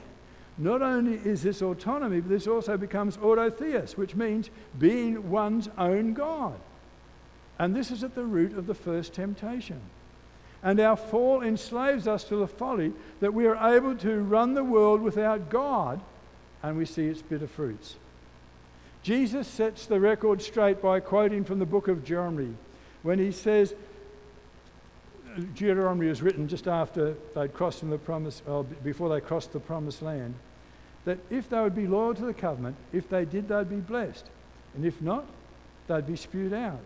Not 0.60 0.82
only 0.82 1.14
is 1.24 1.42
this 1.42 1.62
autonomy, 1.62 2.20
but 2.20 2.28
this 2.28 2.46
also 2.46 2.76
becomes 2.76 3.16
autotheos, 3.16 3.96
which 3.96 4.14
means 4.14 4.50
being 4.78 5.30
one's 5.30 5.70
own 5.78 6.12
God. 6.12 6.60
And 7.58 7.74
this 7.74 7.90
is 7.90 8.04
at 8.04 8.14
the 8.14 8.24
root 8.24 8.56
of 8.56 8.66
the 8.66 8.74
first 8.74 9.14
temptation. 9.14 9.80
And 10.62 10.78
our 10.78 10.96
fall 10.96 11.42
enslaves 11.42 12.06
us 12.06 12.24
to 12.24 12.36
the 12.36 12.46
folly 12.46 12.92
that 13.20 13.32
we 13.32 13.46
are 13.46 13.74
able 13.74 13.96
to 13.96 14.20
run 14.20 14.52
the 14.52 14.62
world 14.62 15.00
without 15.00 15.48
God, 15.48 15.98
and 16.62 16.76
we 16.76 16.84
see 16.84 17.06
its 17.06 17.22
bitter 17.22 17.46
fruits. 17.46 17.96
Jesus 19.02 19.48
sets 19.48 19.86
the 19.86 19.98
record 19.98 20.42
straight 20.42 20.82
by 20.82 21.00
quoting 21.00 21.42
from 21.42 21.58
the 21.58 21.64
book 21.64 21.88
of 21.88 22.04
Jeremiah 22.04 22.52
when 23.02 23.18
he 23.18 23.32
says, 23.32 23.74
Deuteronomy 25.54 26.08
was 26.08 26.20
written 26.20 26.48
just 26.48 26.68
after 26.68 27.14
they'd 27.34 27.54
crossed 27.54 27.88
the 27.88 27.96
promise, 27.96 28.42
or 28.46 28.64
before 28.64 29.08
they 29.08 29.22
crossed 29.22 29.52
the 29.52 29.60
promised 29.60 30.02
land, 30.02 30.34
that 31.04 31.18
if 31.30 31.48
they 31.48 31.60
would 31.60 31.74
be 31.74 31.86
loyal 31.86 32.14
to 32.14 32.24
the 32.24 32.34
covenant, 32.34 32.76
if 32.92 33.08
they 33.08 33.24
did, 33.24 33.48
they'd 33.48 33.70
be 33.70 33.76
blessed. 33.76 34.26
And 34.74 34.84
if 34.84 35.00
not, 35.00 35.26
they'd 35.88 36.06
be 36.06 36.16
spewed 36.16 36.52
out. 36.52 36.80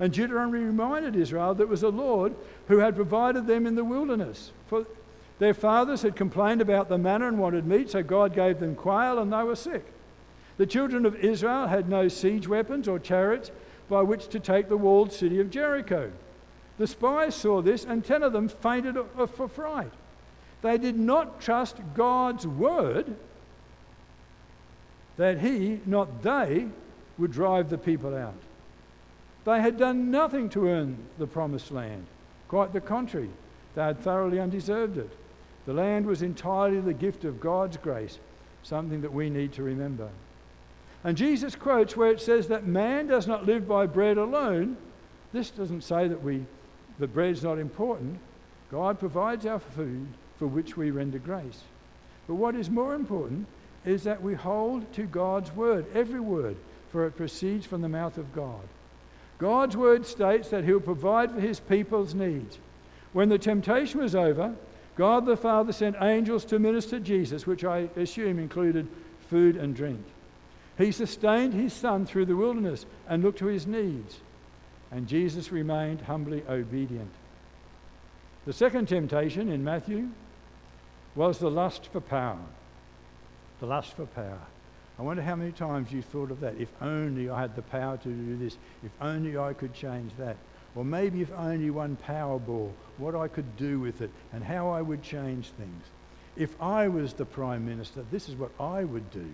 And 0.00 0.12
Deuteronomy 0.12 0.64
reminded 0.64 1.14
Israel 1.14 1.54
that 1.54 1.62
it 1.62 1.68
was 1.68 1.82
the 1.82 1.92
Lord 1.92 2.34
who 2.68 2.78
had 2.78 2.96
provided 2.96 3.46
them 3.46 3.66
in 3.66 3.74
the 3.74 3.84
wilderness. 3.84 4.50
For 4.66 4.86
their 5.38 5.54
fathers 5.54 6.02
had 6.02 6.16
complained 6.16 6.60
about 6.60 6.88
the 6.88 6.98
manna 6.98 7.28
and 7.28 7.38
wanted 7.38 7.66
meat, 7.66 7.90
so 7.90 8.02
God 8.02 8.34
gave 8.34 8.58
them 8.58 8.74
quail 8.74 9.18
and 9.18 9.32
they 9.32 9.42
were 9.42 9.56
sick. 9.56 9.84
The 10.56 10.66
children 10.66 11.06
of 11.06 11.16
Israel 11.16 11.66
had 11.66 11.88
no 11.88 12.08
siege 12.08 12.48
weapons 12.48 12.88
or 12.88 12.98
chariots 12.98 13.50
by 13.88 14.02
which 14.02 14.28
to 14.28 14.40
take 14.40 14.68
the 14.68 14.76
walled 14.76 15.12
city 15.12 15.40
of 15.40 15.50
Jericho. 15.50 16.10
The 16.78 16.86
spies 16.86 17.34
saw 17.34 17.62
this, 17.62 17.84
and 17.84 18.04
ten 18.04 18.22
of 18.22 18.32
them 18.32 18.48
fainted 18.48 18.96
for 19.34 19.48
fright. 19.48 19.92
They 20.62 20.78
did 20.78 20.98
not 20.98 21.40
trust 21.40 21.76
God's 21.94 22.46
word 22.46 23.16
that 25.16 25.40
He, 25.40 25.80
not 25.86 26.22
they, 26.22 26.66
would 27.18 27.32
drive 27.32 27.70
the 27.70 27.78
people 27.78 28.16
out. 28.16 28.34
They 29.44 29.60
had 29.60 29.76
done 29.76 30.10
nothing 30.10 30.48
to 30.50 30.68
earn 30.68 30.96
the 31.18 31.26
promised 31.26 31.70
land. 31.72 32.06
Quite 32.48 32.72
the 32.72 32.80
contrary, 32.80 33.30
they 33.74 33.82
had 33.82 34.00
thoroughly 34.00 34.38
undeserved 34.38 34.98
it. 34.98 35.10
The 35.66 35.72
land 35.72 36.06
was 36.06 36.22
entirely 36.22 36.80
the 36.80 36.92
gift 36.92 37.24
of 37.24 37.40
God's 37.40 37.76
grace, 37.76 38.18
something 38.62 39.00
that 39.02 39.12
we 39.12 39.30
need 39.30 39.52
to 39.54 39.62
remember. 39.62 40.08
And 41.04 41.16
Jesus 41.16 41.56
quotes 41.56 41.96
where 41.96 42.10
it 42.10 42.20
says 42.20 42.48
that 42.48 42.66
man 42.66 43.06
does 43.06 43.26
not 43.26 43.46
live 43.46 43.66
by 43.66 43.86
bread 43.86 44.18
alone. 44.18 44.76
This 45.32 45.50
doesn't 45.50 45.82
say 45.82 46.08
that 46.08 46.22
we 46.22 46.44
that 46.98 47.14
bread's 47.14 47.42
not 47.42 47.58
important. 47.58 48.18
God 48.70 48.98
provides 48.98 49.46
our 49.46 49.58
food 49.58 50.06
for 50.38 50.46
which 50.46 50.76
we 50.76 50.90
render 50.90 51.18
grace. 51.18 51.62
But 52.26 52.34
what 52.34 52.54
is 52.54 52.70
more 52.70 52.94
important 52.94 53.46
is 53.84 54.04
that 54.04 54.22
we 54.22 54.34
hold 54.34 54.92
to 54.94 55.02
God's 55.04 55.52
word, 55.52 55.86
every 55.94 56.20
word, 56.20 56.56
for 56.90 57.06
it 57.06 57.16
proceeds 57.16 57.66
from 57.66 57.82
the 57.82 57.88
mouth 57.88 58.18
of 58.18 58.34
God. 58.34 58.60
God's 59.38 59.76
word 59.76 60.06
states 60.06 60.50
that 60.50 60.64
He'll 60.64 60.80
provide 60.80 61.32
for 61.32 61.40
His 61.40 61.58
people's 61.58 62.14
needs. 62.14 62.58
When 63.12 63.28
the 63.28 63.38
temptation 63.38 64.00
was 64.00 64.14
over, 64.14 64.54
God 64.96 65.26
the 65.26 65.36
Father 65.36 65.72
sent 65.72 65.96
angels 66.00 66.44
to 66.46 66.58
minister 66.58 67.00
Jesus, 67.00 67.46
which 67.46 67.64
I 67.64 67.88
assume 67.96 68.38
included 68.38 68.86
food 69.28 69.56
and 69.56 69.74
drink. 69.74 70.04
He 70.78 70.92
sustained 70.92 71.54
His 71.54 71.72
Son 71.72 72.06
through 72.06 72.26
the 72.26 72.36
wilderness 72.36 72.86
and 73.08 73.22
looked 73.22 73.38
to 73.38 73.46
His 73.46 73.66
needs, 73.66 74.20
and 74.90 75.08
Jesus 75.08 75.50
remained 75.50 76.02
humbly 76.02 76.44
obedient. 76.48 77.10
The 78.44 78.52
second 78.52 78.88
temptation 78.88 79.50
in 79.50 79.64
Matthew 79.64 80.08
was 81.14 81.38
the 81.38 81.50
lust 81.50 81.88
for 81.92 82.00
power. 82.00 82.38
The 83.62 83.68
lust 83.68 83.94
for 83.94 84.06
power. 84.06 84.40
I 84.98 85.02
wonder 85.02 85.22
how 85.22 85.36
many 85.36 85.52
times 85.52 85.92
you 85.92 86.02
thought 86.02 86.32
of 86.32 86.40
that. 86.40 86.56
If 86.58 86.68
only 86.82 87.30
I 87.30 87.42
had 87.42 87.54
the 87.54 87.62
power 87.62 87.96
to 87.96 88.08
do 88.08 88.36
this. 88.36 88.58
If 88.82 88.90
only 89.00 89.38
I 89.38 89.52
could 89.52 89.72
change 89.72 90.10
that. 90.18 90.36
Or 90.74 90.84
maybe 90.84 91.22
if 91.22 91.30
only 91.30 91.70
one 91.70 91.96
Powerball, 92.04 92.72
what 92.98 93.14
I 93.14 93.28
could 93.28 93.56
do 93.56 93.78
with 93.78 94.00
it 94.00 94.10
and 94.32 94.42
how 94.42 94.68
I 94.70 94.82
would 94.82 95.00
change 95.04 95.50
things. 95.50 95.84
If 96.36 96.60
I 96.60 96.88
was 96.88 97.12
the 97.12 97.24
Prime 97.24 97.64
Minister, 97.64 98.04
this 98.10 98.28
is 98.28 98.34
what 98.34 98.50
I 98.58 98.82
would 98.82 99.08
do. 99.12 99.28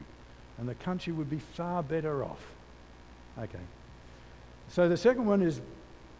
And 0.59 0.69
the 0.69 0.75
country 0.75 1.15
would 1.15 1.31
be 1.31 1.39
far 1.39 1.83
better 1.83 2.23
off. 2.23 2.45
Okay. 3.39 3.65
So 4.69 4.91
the 4.91 4.99
second 4.99 5.25
one 5.25 5.41
is 5.41 5.63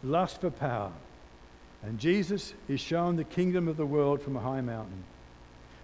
lust 0.03 0.41
for 0.41 0.51
power. 0.51 0.93
And 1.83 1.99
Jesus 1.99 2.55
is 2.69 2.81
shown 2.81 3.17
the 3.17 3.25
kingdom 3.25 3.69
of 3.69 3.77
the 3.77 3.85
world 3.85 4.23
from 4.23 4.35
a 4.35 4.41
high 4.41 4.63
mountain. 4.63 5.05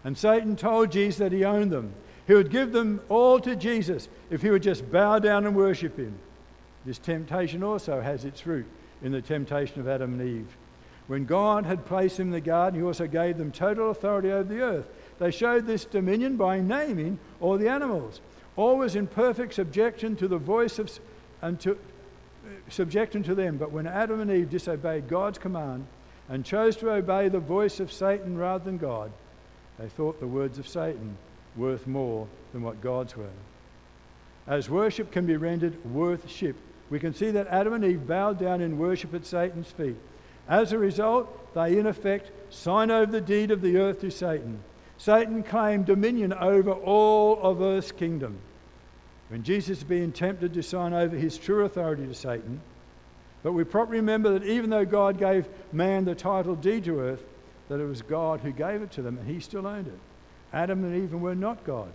And 0.04 0.16
Satan 0.16 0.56
told 0.56 0.90
Jesus 0.90 1.18
that 1.18 1.30
he 1.30 1.44
owned 1.44 1.70
them. 1.70 1.92
He 2.26 2.34
would 2.34 2.50
give 2.50 2.72
them 2.72 3.00
all 3.08 3.38
to 3.40 3.54
Jesus 3.54 4.08
if 4.30 4.42
he 4.42 4.50
would 4.50 4.62
just 4.62 4.90
bow 4.90 5.18
down 5.18 5.46
and 5.46 5.54
worship 5.54 5.98
him. 5.98 6.18
This 6.86 6.98
temptation 6.98 7.62
also 7.62 8.00
has 8.00 8.24
its 8.24 8.46
root 8.46 8.66
in 9.02 9.12
the 9.12 9.22
temptation 9.22 9.80
of 9.80 9.88
Adam 9.88 10.18
and 10.18 10.28
Eve. 10.28 10.56
When 11.06 11.26
God 11.26 11.66
had 11.66 11.84
placed 11.84 12.16
them 12.16 12.28
in 12.28 12.32
the 12.32 12.40
garden, 12.40 12.80
He 12.80 12.86
also 12.86 13.06
gave 13.06 13.36
them 13.36 13.52
total 13.52 13.90
authority 13.90 14.30
over 14.30 14.44
the 14.44 14.60
earth. 14.60 14.86
They 15.18 15.30
showed 15.30 15.66
this 15.66 15.84
dominion 15.84 16.36
by 16.36 16.60
naming 16.60 17.18
all 17.40 17.58
the 17.58 17.68
animals, 17.68 18.20
always 18.56 18.96
in 18.96 19.06
perfect 19.06 19.54
subjection 19.54 20.16
to 20.16 20.28
the 20.28 20.38
voice 20.38 20.78
of 20.78 20.90
and 21.42 21.60
to 21.60 21.78
subjection 22.70 23.22
to 23.24 23.34
them. 23.34 23.58
But 23.58 23.70
when 23.70 23.86
Adam 23.86 24.20
and 24.20 24.30
Eve 24.30 24.50
disobeyed 24.50 25.08
God's 25.08 25.38
command 25.38 25.86
and 26.28 26.44
chose 26.44 26.76
to 26.76 26.90
obey 26.90 27.28
the 27.28 27.38
voice 27.38 27.80
of 27.80 27.92
Satan 27.92 28.38
rather 28.38 28.64
than 28.64 28.78
God, 28.78 29.12
they 29.78 29.88
thought 29.88 30.20
the 30.20 30.26
words 30.26 30.58
of 30.58 30.66
Satan 30.66 31.16
worth 31.56 31.86
more 31.86 32.26
than 32.52 32.62
what 32.62 32.80
God's 32.80 33.16
were. 33.16 33.28
As 34.46 34.68
worship 34.68 35.10
can 35.10 35.26
be 35.26 35.36
rendered 35.36 35.82
worthship, 35.84 36.56
we 36.90 36.98
can 36.98 37.14
see 37.14 37.30
that 37.30 37.46
Adam 37.48 37.72
and 37.72 37.84
Eve 37.84 38.06
bowed 38.06 38.38
down 38.38 38.60
in 38.60 38.78
worship 38.78 39.14
at 39.14 39.24
Satan's 39.24 39.70
feet. 39.70 39.96
As 40.48 40.72
a 40.72 40.78
result, 40.78 41.54
they 41.54 41.78
in 41.78 41.86
effect 41.86 42.30
sign 42.50 42.90
over 42.90 43.10
the 43.10 43.20
deed 43.20 43.50
of 43.50 43.62
the 43.62 43.78
earth 43.78 44.00
to 44.00 44.10
Satan. 44.10 44.60
Satan 44.98 45.42
claimed 45.42 45.86
dominion 45.86 46.32
over 46.32 46.72
all 46.72 47.40
of 47.42 47.62
earth's 47.62 47.92
kingdom. 47.92 48.38
When 49.28 49.42
Jesus 49.42 49.78
is 49.78 49.84
being 49.84 50.12
tempted 50.12 50.52
to 50.54 50.62
sign 50.62 50.92
over 50.92 51.16
his 51.16 51.38
true 51.38 51.64
authority 51.64 52.06
to 52.06 52.14
Satan, 52.14 52.60
but 53.42 53.52
we 53.52 53.64
properly 53.64 53.98
remember 53.98 54.38
that 54.38 54.46
even 54.46 54.70
though 54.70 54.84
God 54.84 55.18
gave 55.18 55.48
man 55.72 56.04
the 56.04 56.14
title 56.14 56.54
deed 56.54 56.84
to 56.84 57.00
earth, 57.00 57.24
that 57.68 57.80
it 57.80 57.86
was 57.86 58.02
God 58.02 58.40
who 58.40 58.52
gave 58.52 58.82
it 58.82 58.90
to 58.92 59.02
them 59.02 59.18
and 59.18 59.26
he 59.28 59.40
still 59.40 59.66
owned 59.66 59.86
it. 59.86 59.98
Adam 60.54 60.84
and 60.84 60.94
Eve 60.94 61.12
were 61.12 61.34
not 61.34 61.64
God. 61.64 61.92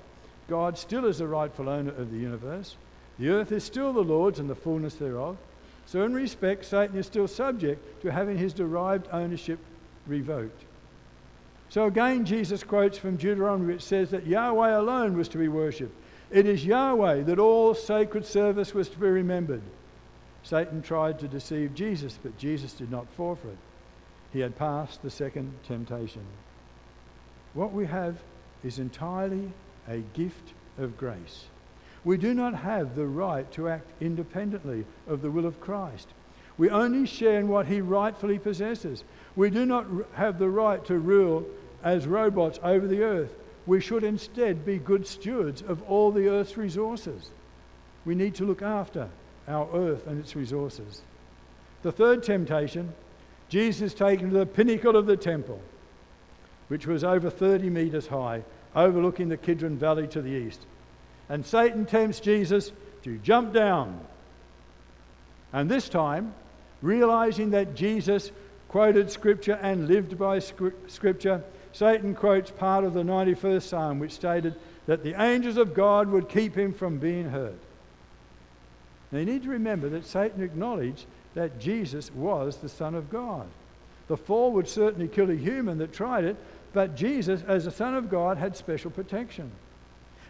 God 0.50 0.78
still 0.78 1.06
is 1.06 1.20
the 1.20 1.28
rightful 1.28 1.70
owner 1.70 1.92
of 1.92 2.12
the 2.12 2.18
universe. 2.18 2.76
The 3.18 3.30
earth 3.30 3.52
is 3.52 3.64
still 3.64 3.94
the 3.94 4.02
Lord's 4.02 4.40
and 4.40 4.50
the 4.50 4.56
fullness 4.56 4.96
thereof. 4.96 5.38
So, 5.86 6.04
in 6.04 6.14
respect, 6.14 6.66
Satan 6.66 6.98
is 6.98 7.06
still 7.06 7.28
subject 7.28 8.02
to 8.02 8.12
having 8.12 8.38
his 8.38 8.54
derived 8.54 9.08
ownership 9.12 9.60
revoked. 10.06 10.64
So, 11.70 11.86
again, 11.86 12.26
Jesus 12.26 12.64
quotes 12.64 12.98
from 12.98 13.16
Deuteronomy, 13.16 13.74
which 13.74 13.84
says 13.84 14.12
that 14.12 14.28
Yahweh 14.28 14.78
alone 14.78 15.18
was 15.18 15.30
to 15.30 15.38
be 15.38 15.48
worshipped. 15.48 15.96
It 16.30 16.46
is 16.46 16.66
Yahweh 16.66 17.24
that 17.24 17.40
all 17.40 17.74
sacred 17.74 18.26
service 18.26 18.74
was 18.74 18.90
to 18.90 19.00
be 19.00 19.08
remembered. 19.08 19.62
Satan 20.44 20.82
tried 20.82 21.20
to 21.20 21.28
deceive 21.28 21.74
Jesus, 21.74 22.20
but 22.22 22.38
Jesus 22.38 22.74
did 22.74 22.92
not 22.92 23.08
fall 23.14 23.36
for 23.36 23.48
it. 23.48 23.58
He 24.34 24.42
had 24.42 24.58
passed 24.58 25.02
the 25.02 25.10
second 25.10 25.54
temptation. 25.64 26.24
What 27.54 27.74
we 27.74 27.88
have 27.88 28.18
is 28.64 28.80
entirely 28.80 29.52
a 29.88 29.98
gift 30.14 30.54
of 30.78 30.98
grace. 30.98 31.46
We 32.04 32.18
do 32.18 32.34
not 32.34 32.54
have 32.56 32.96
the 32.96 33.08
right 33.08 33.50
to 33.54 33.70
act 33.70 33.88
independently 34.00 34.86
of 35.08 35.22
the 35.22 35.32
will 35.32 35.46
of 35.46 35.60
Christ. 35.60 36.08
We 36.58 36.70
only 36.70 37.06
share 37.06 37.40
in 37.40 37.48
what 37.48 37.68
he 37.68 37.82
rightfully 37.82 38.40
possesses. 38.40 39.04
We 39.36 39.50
do 39.50 39.66
not 39.66 39.86
have 40.14 40.40
the 40.40 40.50
right 40.50 40.84
to 40.86 41.00
rule 41.00 41.46
as 41.84 42.08
robots 42.08 42.60
over 42.64 42.88
the 42.88 43.04
earth. 43.04 43.32
We 43.66 43.80
should 43.80 44.04
instead 44.04 44.66
be 44.66 44.78
good 44.78 45.08
stewards 45.08 45.62
of 45.62 45.82
all 45.84 46.12
the 46.12 46.28
earth's 46.28 46.58
resources. 46.58 47.32
We 48.06 48.16
need 48.16 48.36
to 48.36 48.46
look 48.46 48.62
after 48.62 49.10
our 49.48 49.70
earth 49.74 50.08
and 50.08 50.20
its 50.20 50.36
resources. 50.36 51.02
The 51.82 51.92
third 51.92 52.24
temptation 52.24 52.94
Jesus 53.50 53.96
taken 53.96 54.30
to 54.30 54.38
the 54.38 54.46
pinnacle 54.46 54.96
of 54.96 55.08
the 55.08 55.18
temple, 55.18 55.60
which 56.70 56.88
was 56.88 57.04
over 57.04 57.30
30 57.30 57.70
metres 57.70 58.08
high, 58.08 58.44
overlooking 58.76 59.30
the 59.30 59.38
Kidron 59.38 59.78
Valley 59.78 60.08
to 60.08 60.22
the 60.22 60.32
east. 60.32 60.62
And 61.28 61.46
Satan 61.46 61.86
tempts 61.86 62.20
Jesus 62.20 62.72
to 63.04 63.18
jump 63.18 63.54
down. 63.54 64.00
And 65.52 65.70
this 65.70 65.90
time, 65.90 66.34
realizing 66.82 67.52
that 67.52 67.76
Jesus 67.76 68.32
quoted 68.70 69.12
Scripture 69.12 69.60
and 69.62 69.88
lived 69.88 70.18
by 70.18 70.40
Scripture, 70.40 71.44
Satan 71.74 72.16
quotes 72.16 72.52
part 72.52 72.84
of 72.84 72.94
the 72.94 73.04
91st 73.04 73.64
Psalm, 73.64 74.00
which 74.00 74.14
stated 74.14 74.56
that 74.86 75.04
the 75.04 75.20
angels 75.22 75.58
of 75.58 75.74
God 75.74 76.10
would 76.10 76.30
keep 76.30 76.56
him 76.56 76.74
from 76.74 76.98
being 76.98 77.30
hurt. 77.30 77.60
Now 79.12 79.20
you 79.20 79.26
need 79.26 79.44
to 79.44 79.50
remember 79.50 79.90
that 79.90 80.06
Satan 80.06 80.44
acknowledged 80.44 81.06
that 81.34 81.60
Jesus 81.60 82.12
was 82.14 82.58
the 82.58 82.70
Son 82.70 82.96
of 82.96 83.10
God. 83.10 83.48
The 84.08 84.18
fall 84.18 84.52
would 84.54 84.68
certainly 84.68 85.08
kill 85.08 85.30
a 85.30 85.36
human 85.36 85.78
that 85.78 85.94
tried 85.94 86.26
it, 86.26 86.36
but 86.74 86.96
Jesus, 86.96 87.42
as 87.48 87.66
the 87.66 87.72
Son 87.72 87.96
of 87.96 88.10
God, 88.10 88.38
had 88.38 88.56
special 88.56 88.92
protection. 88.92 89.52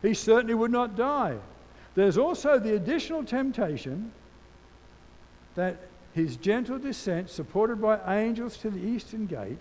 He 0.02 0.14
certainly 0.14 0.54
would 0.54 0.72
not 0.72 0.96
die. 0.96 1.38
There's 1.96 2.18
also 2.18 2.60
the 2.60 2.76
additional 2.76 3.24
temptation 3.24 4.12
that 5.56 5.78
his 6.14 6.38
gentle 6.38 6.80
descent, 6.80 7.30
supported 7.30 7.82
by 7.82 8.00
angels 8.22 8.58
to 8.58 8.70
the 8.70 8.80
eastern 8.80 9.26
gate, 9.26 9.60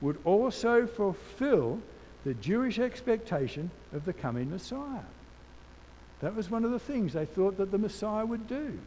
would 0.00 0.18
also 0.24 0.86
fulfill 0.86 1.80
the 2.24 2.34
Jewish 2.34 2.78
expectation 2.78 3.70
of 3.92 4.04
the 4.04 4.12
coming 4.12 4.50
Messiah. 4.50 5.04
That 6.20 6.34
was 6.34 6.50
one 6.50 6.64
of 6.64 6.70
the 6.70 6.78
things 6.78 7.12
they 7.12 7.26
thought 7.26 7.56
that 7.58 7.70
the 7.70 7.78
Messiah 7.78 8.24
would 8.24 8.48
do. 8.48 8.78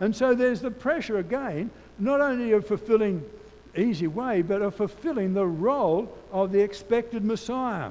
And 0.00 0.14
so 0.14 0.34
there's 0.34 0.60
the 0.60 0.70
pressure 0.70 1.18
again, 1.18 1.70
not 1.98 2.20
only 2.20 2.52
of 2.52 2.66
fulfilling 2.66 3.24
easy 3.76 4.06
way, 4.06 4.42
but 4.42 4.62
of 4.62 4.74
fulfilling 4.74 5.34
the 5.34 5.46
role 5.46 6.12
of 6.30 6.52
the 6.52 6.60
expected 6.60 7.24
Messiah. 7.24 7.90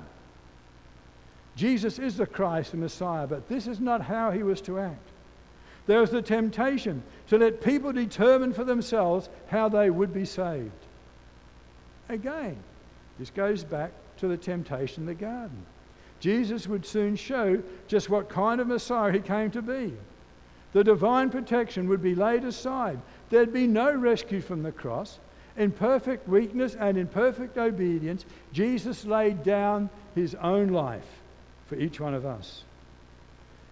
Jesus 1.56 2.00
is 2.00 2.18
the 2.18 2.26
Christ, 2.26 2.72
the 2.72 2.78
Messiah, 2.78 3.28
but 3.28 3.50
this 3.50 3.68
is 3.68 3.80
not 3.80 4.02
how 4.02 4.32
he 4.32 4.44
was 4.44 4.62
to 4.62 4.80
act. 4.80 5.10
There 5.88 6.00
was 6.00 6.12
the 6.12 6.22
temptation 6.22 7.04
to 7.28 7.38
let 7.38 7.62
people 7.62 7.92
determine 7.92 8.54
for 8.54 8.64
themselves 8.64 9.30
how 9.48 9.68
they 9.70 9.90
would 9.90 10.14
be 10.14 10.26
saved. 10.26 10.72
Again, 12.08 12.58
this 13.20 13.30
goes 13.30 13.64
back 13.64 13.92
to 14.18 14.28
the 14.28 14.38
temptation 14.38 15.04
in 15.04 15.08
the 15.08 15.16
garden. 15.16 15.66
Jesus 16.20 16.68
would 16.68 16.86
soon 16.86 17.16
show 17.16 17.62
just 17.88 18.10
what 18.10 18.30
kind 18.30 18.62
of 18.62 18.68
Messiah 18.68 19.12
he 19.12 19.20
came 19.20 19.50
to 19.52 19.62
be. 19.62 19.94
The 20.74 20.84
divine 20.84 21.30
protection 21.30 21.90
would 21.90 22.02
be 22.02 22.16
laid 22.16 22.46
aside. 22.46 23.00
There'd 23.30 23.52
be 23.52 23.68
no 23.68 23.94
rescue 23.94 24.40
from 24.40 24.64
the 24.64 24.72
cross. 24.72 25.20
In 25.58 25.72
perfect 25.72 26.28
weakness 26.28 26.76
and 26.76 26.98
in 26.98 27.08
perfect 27.08 27.58
obedience, 27.58 28.26
Jesus 28.54 29.06
laid 29.06 29.44
down 29.44 29.90
his 30.16 30.36
own 30.36 30.70
life 30.70 31.22
for 31.68 31.76
each 31.76 32.00
one 32.00 32.14
of 32.14 32.26
us. 32.26 32.64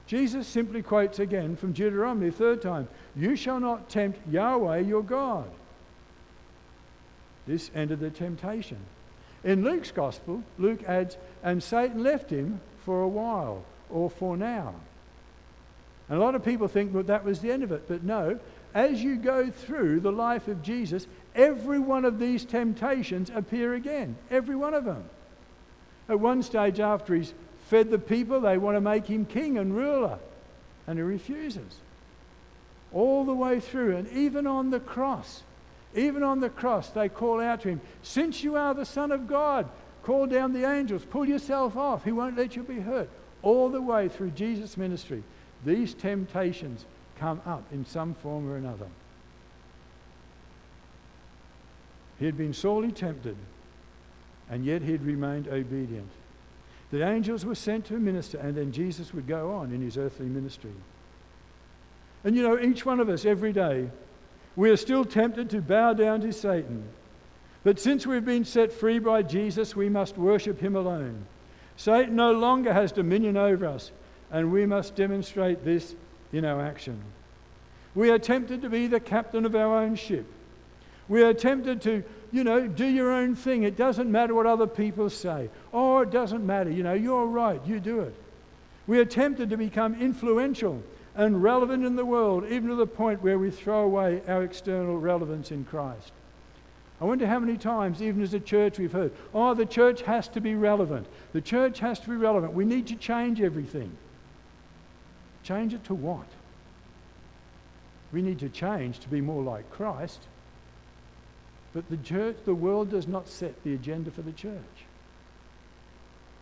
Jesus 0.08 0.48
simply 0.48 0.82
quotes 0.82 1.20
again 1.20 1.56
from 1.56 1.72
Deuteronomy, 1.72 2.32
third 2.32 2.62
time 2.62 2.88
You 3.15 3.36
shall 3.36 3.60
not 3.60 3.89
tempt 3.89 4.20
Yahweh 4.28 4.80
your 4.80 5.04
God. 5.04 5.50
This 7.46 7.72
ended 7.76 8.00
the 8.00 8.10
temptation. 8.10 8.78
In 9.44 9.63
Luke's 9.63 9.92
gospel, 9.92 10.44
Luke 10.58 10.84
adds, 10.84 11.18
And 11.44 11.62
Satan 11.63 12.04
left 12.04 12.30
him 12.30 12.60
for 12.84 13.02
a 13.02 13.08
while 13.08 13.63
or 13.89 14.10
for 14.10 14.36
now. 14.36 14.76
And 16.10 16.17
a 16.17 16.22
lot 16.22 16.36
of 16.36 16.43
people 16.43 16.67
think 16.67 16.91
that 16.93 17.08
that 17.08 17.24
was 17.24 17.39
the 17.39 17.52
end 17.52 17.63
of 17.63 17.72
it, 17.72 17.88
but 17.88 18.04
no. 18.04 18.39
As 18.74 19.04
you 19.04 19.15
go 19.15 19.50
through 19.50 20.00
the 20.00 20.12
life 20.12 20.48
of 20.48 20.62
Jesus, 20.62 21.08
every 21.36 21.80
one 21.80 22.06
of 22.06 22.19
these 22.19 22.45
temptations 22.45 23.32
appear 23.34 23.76
again. 23.76 24.15
Every 24.30 24.56
one 24.56 24.74
of 24.74 24.86
them. 24.86 25.04
At 26.08 26.19
one 26.19 26.41
stage, 26.41 26.80
after 26.80 27.15
he's 27.15 27.34
fed 27.67 27.91
the 27.91 28.00
people, 28.00 28.41
they 28.41 28.58
want 28.58 28.76
to 28.76 28.82
make 28.82 29.06
him 29.06 29.26
king 29.26 29.58
and 29.60 29.76
ruler, 29.76 30.17
and 30.88 30.98
he 30.98 31.04
refuses. 31.04 31.78
All 32.91 33.24
the 33.24 33.34
way 33.34 33.60
through, 33.60 33.95
and 33.95 34.08
even 34.12 34.48
on 34.48 34.72
the 34.72 34.80
cross, 34.80 35.43
even 35.95 36.24
on 36.24 36.39
the 36.39 36.50
cross, 36.50 36.89
they 36.89 37.10
call 37.10 37.39
out 37.39 37.62
to 37.62 37.69
him, 37.69 37.82
Since 38.02 38.43
you 38.43 38.56
are 38.56 38.74
the 38.74 38.86
Son 38.86 39.12
of 39.12 39.28
God, 39.28 39.69
call 40.02 40.26
down 40.26 40.54
the 40.54 40.67
angels, 40.67 41.06
pull 41.06 41.26
yourself 41.26 41.78
off. 41.78 42.04
He 42.04 42.12
won't 42.12 42.38
let 42.38 42.56
you 42.56 42.63
be 42.63 42.80
hurt. 42.80 43.10
All 43.43 43.69
the 43.69 43.82
way 43.82 44.10
through 44.10 44.32
Jesus' 44.32 44.76
ministry, 44.76 45.24
these 45.65 45.93
temptations 45.93 46.86
come 47.19 47.41
up 47.45 47.63
in 47.72 47.86
some 47.86 48.13
form 48.13 48.50
or 48.50 48.56
another. 48.56 48.88
He 52.17 52.26
had 52.26 52.38
been 52.38 52.54
sorely 52.54 52.91
tempted, 52.91 53.38
and 54.50 54.65
yet 54.65 54.82
he 54.82 54.91
had 54.91 55.06
remained 55.06 55.48
obedient. 55.48 56.10
The 56.91 57.08
angels 57.08 57.45
were 57.45 57.56
sent 57.56 57.86
to 57.86 57.93
minister, 57.93 58.39
and 58.39 58.56
then 58.56 58.72
Jesus 58.72 59.13
would 59.13 59.28
go 59.28 59.54
on 59.54 59.72
in 59.72 59.82
his 59.82 59.98
earthly 59.98 60.26
ministry. 60.26 60.74
And 62.24 62.36
you 62.36 62.43
know, 62.43 62.60
each 62.60 62.86
one 62.86 63.00
of 63.00 63.10
us 63.10 63.26
every 63.26 63.54
day, 63.54 63.89
we 64.56 64.69
are 64.69 64.78
still 64.78 65.06
tempted 65.06 65.50
to 65.52 65.62
bow 65.62 65.93
down 65.93 66.22
to 66.22 66.34
Satan. 66.34 66.84
But 67.63 67.80
since 67.80 68.08
we've 68.08 68.26
been 68.26 68.45
set 68.45 68.74
free 68.74 69.00
by 69.00 69.22
Jesus, 69.22 69.76
we 69.76 69.89
must 69.89 70.17
worship 70.17 70.60
him 70.60 70.76
alone. 70.76 71.26
Satan 71.78 72.15
no 72.15 72.32
longer 72.32 72.74
has 72.74 72.91
dominion 72.91 73.38
over 73.38 73.65
us, 73.65 73.91
and 74.32 74.52
we 74.52 74.65
must 74.65 74.96
demonstrate 74.96 75.63
this 75.63 75.96
in 76.32 76.46
our 76.46 76.62
action. 76.62 77.00
We 77.96 78.12
are 78.12 78.20
tempted 78.20 78.62
to 78.62 78.70
be 78.70 78.88
the 78.88 79.00
captain 79.00 79.46
of 79.46 79.56
our 79.56 79.78
own 79.78 79.96
ship. 79.96 80.26
We 81.08 81.24
are 81.24 81.34
tempted 81.34 81.82
to, 81.82 82.04
you 82.32 82.44
know, 82.44 82.68
do 82.68 82.86
your 82.86 83.12
own 83.12 83.36
thing. 83.36 83.63
It 83.63 83.76
doesn't 83.76 84.12
matter 84.12 84.36
what 84.36 84.46
other 84.46 84.68
people 84.68 85.10
say. 85.10 85.50
Oh, 85.74 86.00
it 86.00 86.12
doesn't 86.12 86.46
matter. 86.46 86.70
You 86.70 86.84
know, 86.84 86.94
you're 86.94 87.26
right. 87.26 87.60
You 87.65 87.80
do 87.80 88.02
it. 88.02 88.15
We 88.86 89.00
are 89.00 89.06
tempted 89.06 89.50
to 89.50 89.58
become 89.58 90.00
influential 90.00 90.84
and 91.15 91.42
relevant 91.42 91.84
in 91.84 91.96
the 91.96 92.06
world, 92.06 92.46
even 92.46 92.70
to 92.70 92.76
the 92.76 92.88
point 92.88 93.24
where 93.24 93.39
we 93.39 93.50
throw 93.50 93.84
away 93.84 94.22
our 94.28 94.44
external 94.44 95.00
relevance 95.00 95.52
in 95.52 95.65
Christ. 95.65 96.12
I 97.02 97.06
wonder 97.06 97.26
how 97.26 97.39
many 97.39 97.58
times, 97.58 98.02
even 98.02 98.22
as 98.22 98.34
a 98.34 98.39
church, 98.39 98.78
we've 98.78 98.92
heard, 98.92 99.12
oh, 99.34 99.54
the 99.54 99.65
church 99.65 100.02
has 100.04 100.28
to 100.30 100.42
be 100.42 100.56
relevant. 100.56 101.08
The 101.34 101.42
church 101.42 101.80
has 101.80 102.00
to 102.02 102.10
be 102.10 102.15
relevant. 102.15 102.54
We 102.54 102.65
need 102.65 102.88
to 102.88 102.96
change 102.96 103.42
everything. 103.42 103.92
Change 105.43 105.73
it 105.73 105.84
to 105.86 105.93
what? 105.93 106.28
We 108.12 108.21
need 108.21 108.39
to 108.39 108.49
change 108.49 108.99
to 108.99 109.10
be 109.10 109.21
more 109.21 109.43
like 109.43 109.69
Christ. 109.71 110.19
But 111.73 111.89
the 111.89 111.97
church, 111.97 112.38
the 112.45 112.56
world 112.56 112.89
does 112.89 113.08
not 113.08 113.28
set 113.28 113.63
the 113.63 113.73
agenda 113.73 114.10
for 114.12 114.21
the 114.21 114.32
church. 114.32 114.86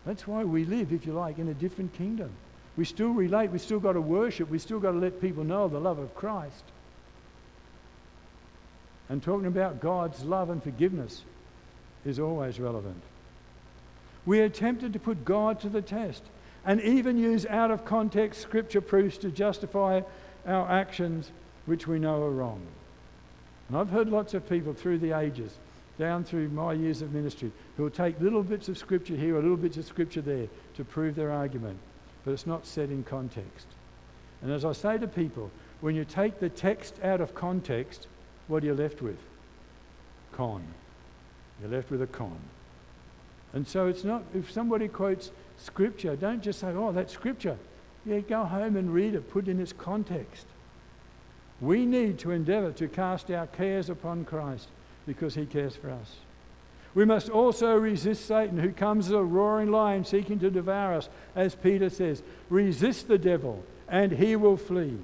That's 0.05 0.25
why 0.25 0.45
we 0.45 0.63
live, 0.63 0.93
if 0.93 1.05
you 1.05 1.11
like, 1.11 1.37
in 1.37 1.49
a 1.49 1.53
different 1.53 1.93
kingdom. 1.93 2.31
We 2.77 2.85
still 2.85 3.09
relate, 3.09 3.51
we 3.51 3.59
still 3.59 3.79
got 3.79 3.93
to 3.93 4.01
worship, 4.01 4.49
we 4.49 4.59
still 4.59 4.79
got 4.79 4.91
to 4.91 4.97
let 4.97 5.19
people 5.19 5.43
know 5.43 5.67
the 5.67 5.79
love 5.79 5.99
of 5.99 6.15
Christ. 6.15 6.63
And 9.09 9.21
talking 9.21 9.47
about 9.47 9.81
God's 9.81 10.23
love 10.23 10.49
and 10.49 10.63
forgiveness 10.63 11.23
is 12.05 12.19
always 12.19 12.59
relevant. 12.59 13.01
We 14.25 14.39
are 14.41 14.49
tempted 14.49 14.93
to 14.93 14.99
put 14.99 15.25
God 15.25 15.59
to 15.61 15.69
the 15.69 15.81
test 15.81 16.23
and 16.67 16.81
even 16.81 17.17
use 17.17 17.45
out 17.45 17.71
of 17.71 17.85
context 17.85 18.41
scripture 18.41 18.81
proofs 18.81 19.17
to 19.17 19.31
justify 19.31 20.01
our 20.45 20.69
actions 20.69 21.31
which 21.65 21.87
we 21.87 21.97
know 21.97 22.21
are 22.21 22.29
wrong. 22.29 22.61
And 23.69 23.77
I've 23.77 23.89
heard 23.89 24.09
lots 24.09 24.33
of 24.33 24.47
people 24.47 24.73
through 24.73 24.99
the 24.99 25.17
ages, 25.17 25.53
down 25.97 26.25
through 26.25 26.49
my 26.49 26.73
years 26.73 27.01
of 27.01 27.13
ministry, 27.13 27.51
who 27.77 27.83
will 27.83 27.89
take 27.89 28.19
little 28.19 28.43
bits 28.43 28.67
of 28.67 28.77
scripture 28.77 29.15
here 29.15 29.35
or 29.35 29.41
little 29.41 29.57
bits 29.57 29.77
of 29.77 29.85
scripture 29.85 30.21
there 30.21 30.47
to 30.75 30.83
prove 30.83 31.15
their 31.15 31.31
argument, 31.31 31.79
but 32.25 32.31
it's 32.31 32.45
not 32.45 32.67
set 32.67 32.89
in 32.89 33.03
context. 33.03 33.67
And 34.41 34.51
as 34.51 34.65
I 34.65 34.73
say 34.73 34.97
to 34.97 35.07
people, 35.07 35.49
when 35.79 35.95
you 35.95 36.03
take 36.03 36.39
the 36.39 36.49
text 36.49 36.95
out 37.01 37.21
of 37.21 37.33
context, 37.33 38.07
what 38.47 38.61
are 38.61 38.65
you 38.65 38.73
left 38.73 39.01
with? 39.01 39.17
Con. 40.33 40.63
You're 41.61 41.71
left 41.71 41.89
with 41.89 42.01
a 42.01 42.07
con. 42.07 42.37
And 43.53 43.65
so 43.65 43.87
it's 43.87 44.03
not, 44.03 44.23
if 44.35 44.51
somebody 44.51 44.89
quotes 44.89 45.31
scripture, 45.57 46.15
don't 46.15 46.41
just 46.41 46.59
say, 46.59 46.67
oh, 46.69 46.91
that's 46.91 47.13
scripture. 47.13 47.57
Yeah, 48.05 48.19
go 48.19 48.45
home 48.45 48.75
and 48.75 48.93
read 48.93 49.15
it, 49.15 49.29
put 49.29 49.47
it 49.47 49.51
in 49.51 49.59
its 49.59 49.73
context. 49.73 50.45
We 51.59 51.85
need 51.85 52.19
to 52.19 52.31
endeavor 52.31 52.71
to 52.73 52.87
cast 52.87 53.31
our 53.31 53.47
cares 53.47 53.89
upon 53.89 54.25
Christ 54.25 54.67
because 55.05 55.35
he 55.35 55.45
cares 55.45 55.75
for 55.75 55.89
us. 55.89 56.15
We 56.93 57.05
must 57.05 57.29
also 57.29 57.75
resist 57.75 58.25
Satan, 58.25 58.57
who 58.57 58.71
comes 58.71 59.07
as 59.07 59.11
a 59.11 59.21
roaring 59.21 59.71
lion 59.71 60.05
seeking 60.05 60.39
to 60.39 60.49
devour 60.49 60.95
us. 60.95 61.09
As 61.35 61.53
Peter 61.53 61.89
says, 61.89 62.23
resist 62.49 63.07
the 63.07 63.17
devil 63.17 63.63
and 63.87 64.11
he 64.11 64.35
will 64.35 64.57
flee. 64.57 64.97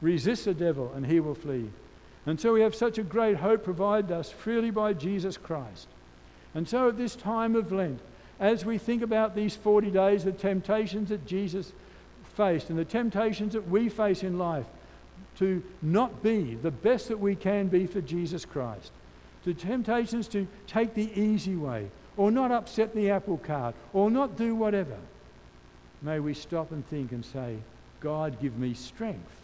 Resist 0.00 0.46
the 0.46 0.54
devil 0.54 0.92
and 0.94 1.06
he 1.06 1.20
will 1.20 1.34
flee. 1.34 1.70
And 2.26 2.40
so 2.40 2.52
we 2.52 2.60
have 2.62 2.74
such 2.74 2.98
a 2.98 3.02
great 3.02 3.36
hope 3.36 3.64
provided 3.64 4.12
us 4.12 4.30
freely 4.30 4.70
by 4.70 4.92
Jesus 4.92 5.36
Christ. 5.36 5.88
And 6.54 6.68
so 6.68 6.88
at 6.88 6.96
this 6.96 7.16
time 7.16 7.54
of 7.54 7.70
Lent, 7.70 8.00
as 8.40 8.64
we 8.64 8.78
think 8.78 9.02
about 9.02 9.36
these 9.36 9.54
40 9.54 9.90
days, 9.90 10.24
the 10.24 10.32
temptations 10.32 11.10
that 11.10 11.26
Jesus 11.26 11.72
faced 12.34 12.70
and 12.70 12.78
the 12.78 12.84
temptations 12.84 13.52
that 13.52 13.68
we 13.68 13.88
face 13.88 14.22
in 14.22 14.38
life 14.38 14.66
to 15.38 15.62
not 15.82 16.22
be 16.22 16.54
the 16.54 16.70
best 16.70 17.08
that 17.08 17.20
we 17.20 17.36
can 17.36 17.68
be 17.68 17.86
for 17.86 18.00
Jesus 18.00 18.44
Christ, 18.44 18.90
the 19.44 19.54
temptations 19.54 20.26
to 20.28 20.46
take 20.66 20.94
the 20.94 21.10
easy 21.20 21.56
way 21.56 21.88
or 22.16 22.30
not 22.30 22.50
upset 22.50 22.94
the 22.94 23.10
apple 23.10 23.38
cart 23.38 23.74
or 23.92 24.10
not 24.10 24.36
do 24.36 24.54
whatever, 24.54 24.96
may 26.02 26.18
we 26.18 26.34
stop 26.34 26.72
and 26.72 26.86
think 26.88 27.12
and 27.12 27.24
say, 27.24 27.56
God, 28.00 28.40
give 28.40 28.58
me 28.58 28.74
strength 28.74 29.40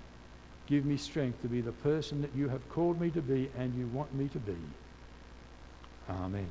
Give 0.66 0.84
me 0.84 0.96
strength 0.96 1.42
to 1.42 1.48
be 1.48 1.60
the 1.60 1.72
person 1.72 2.22
that 2.22 2.34
you 2.34 2.48
have 2.48 2.68
called 2.70 3.00
me 3.00 3.10
to 3.10 3.22
be 3.22 3.48
and 3.56 3.74
you 3.78 3.86
want 3.88 4.12
me 4.14 4.28
to 4.28 4.38
be. 4.38 4.56
Amen. 6.10 6.48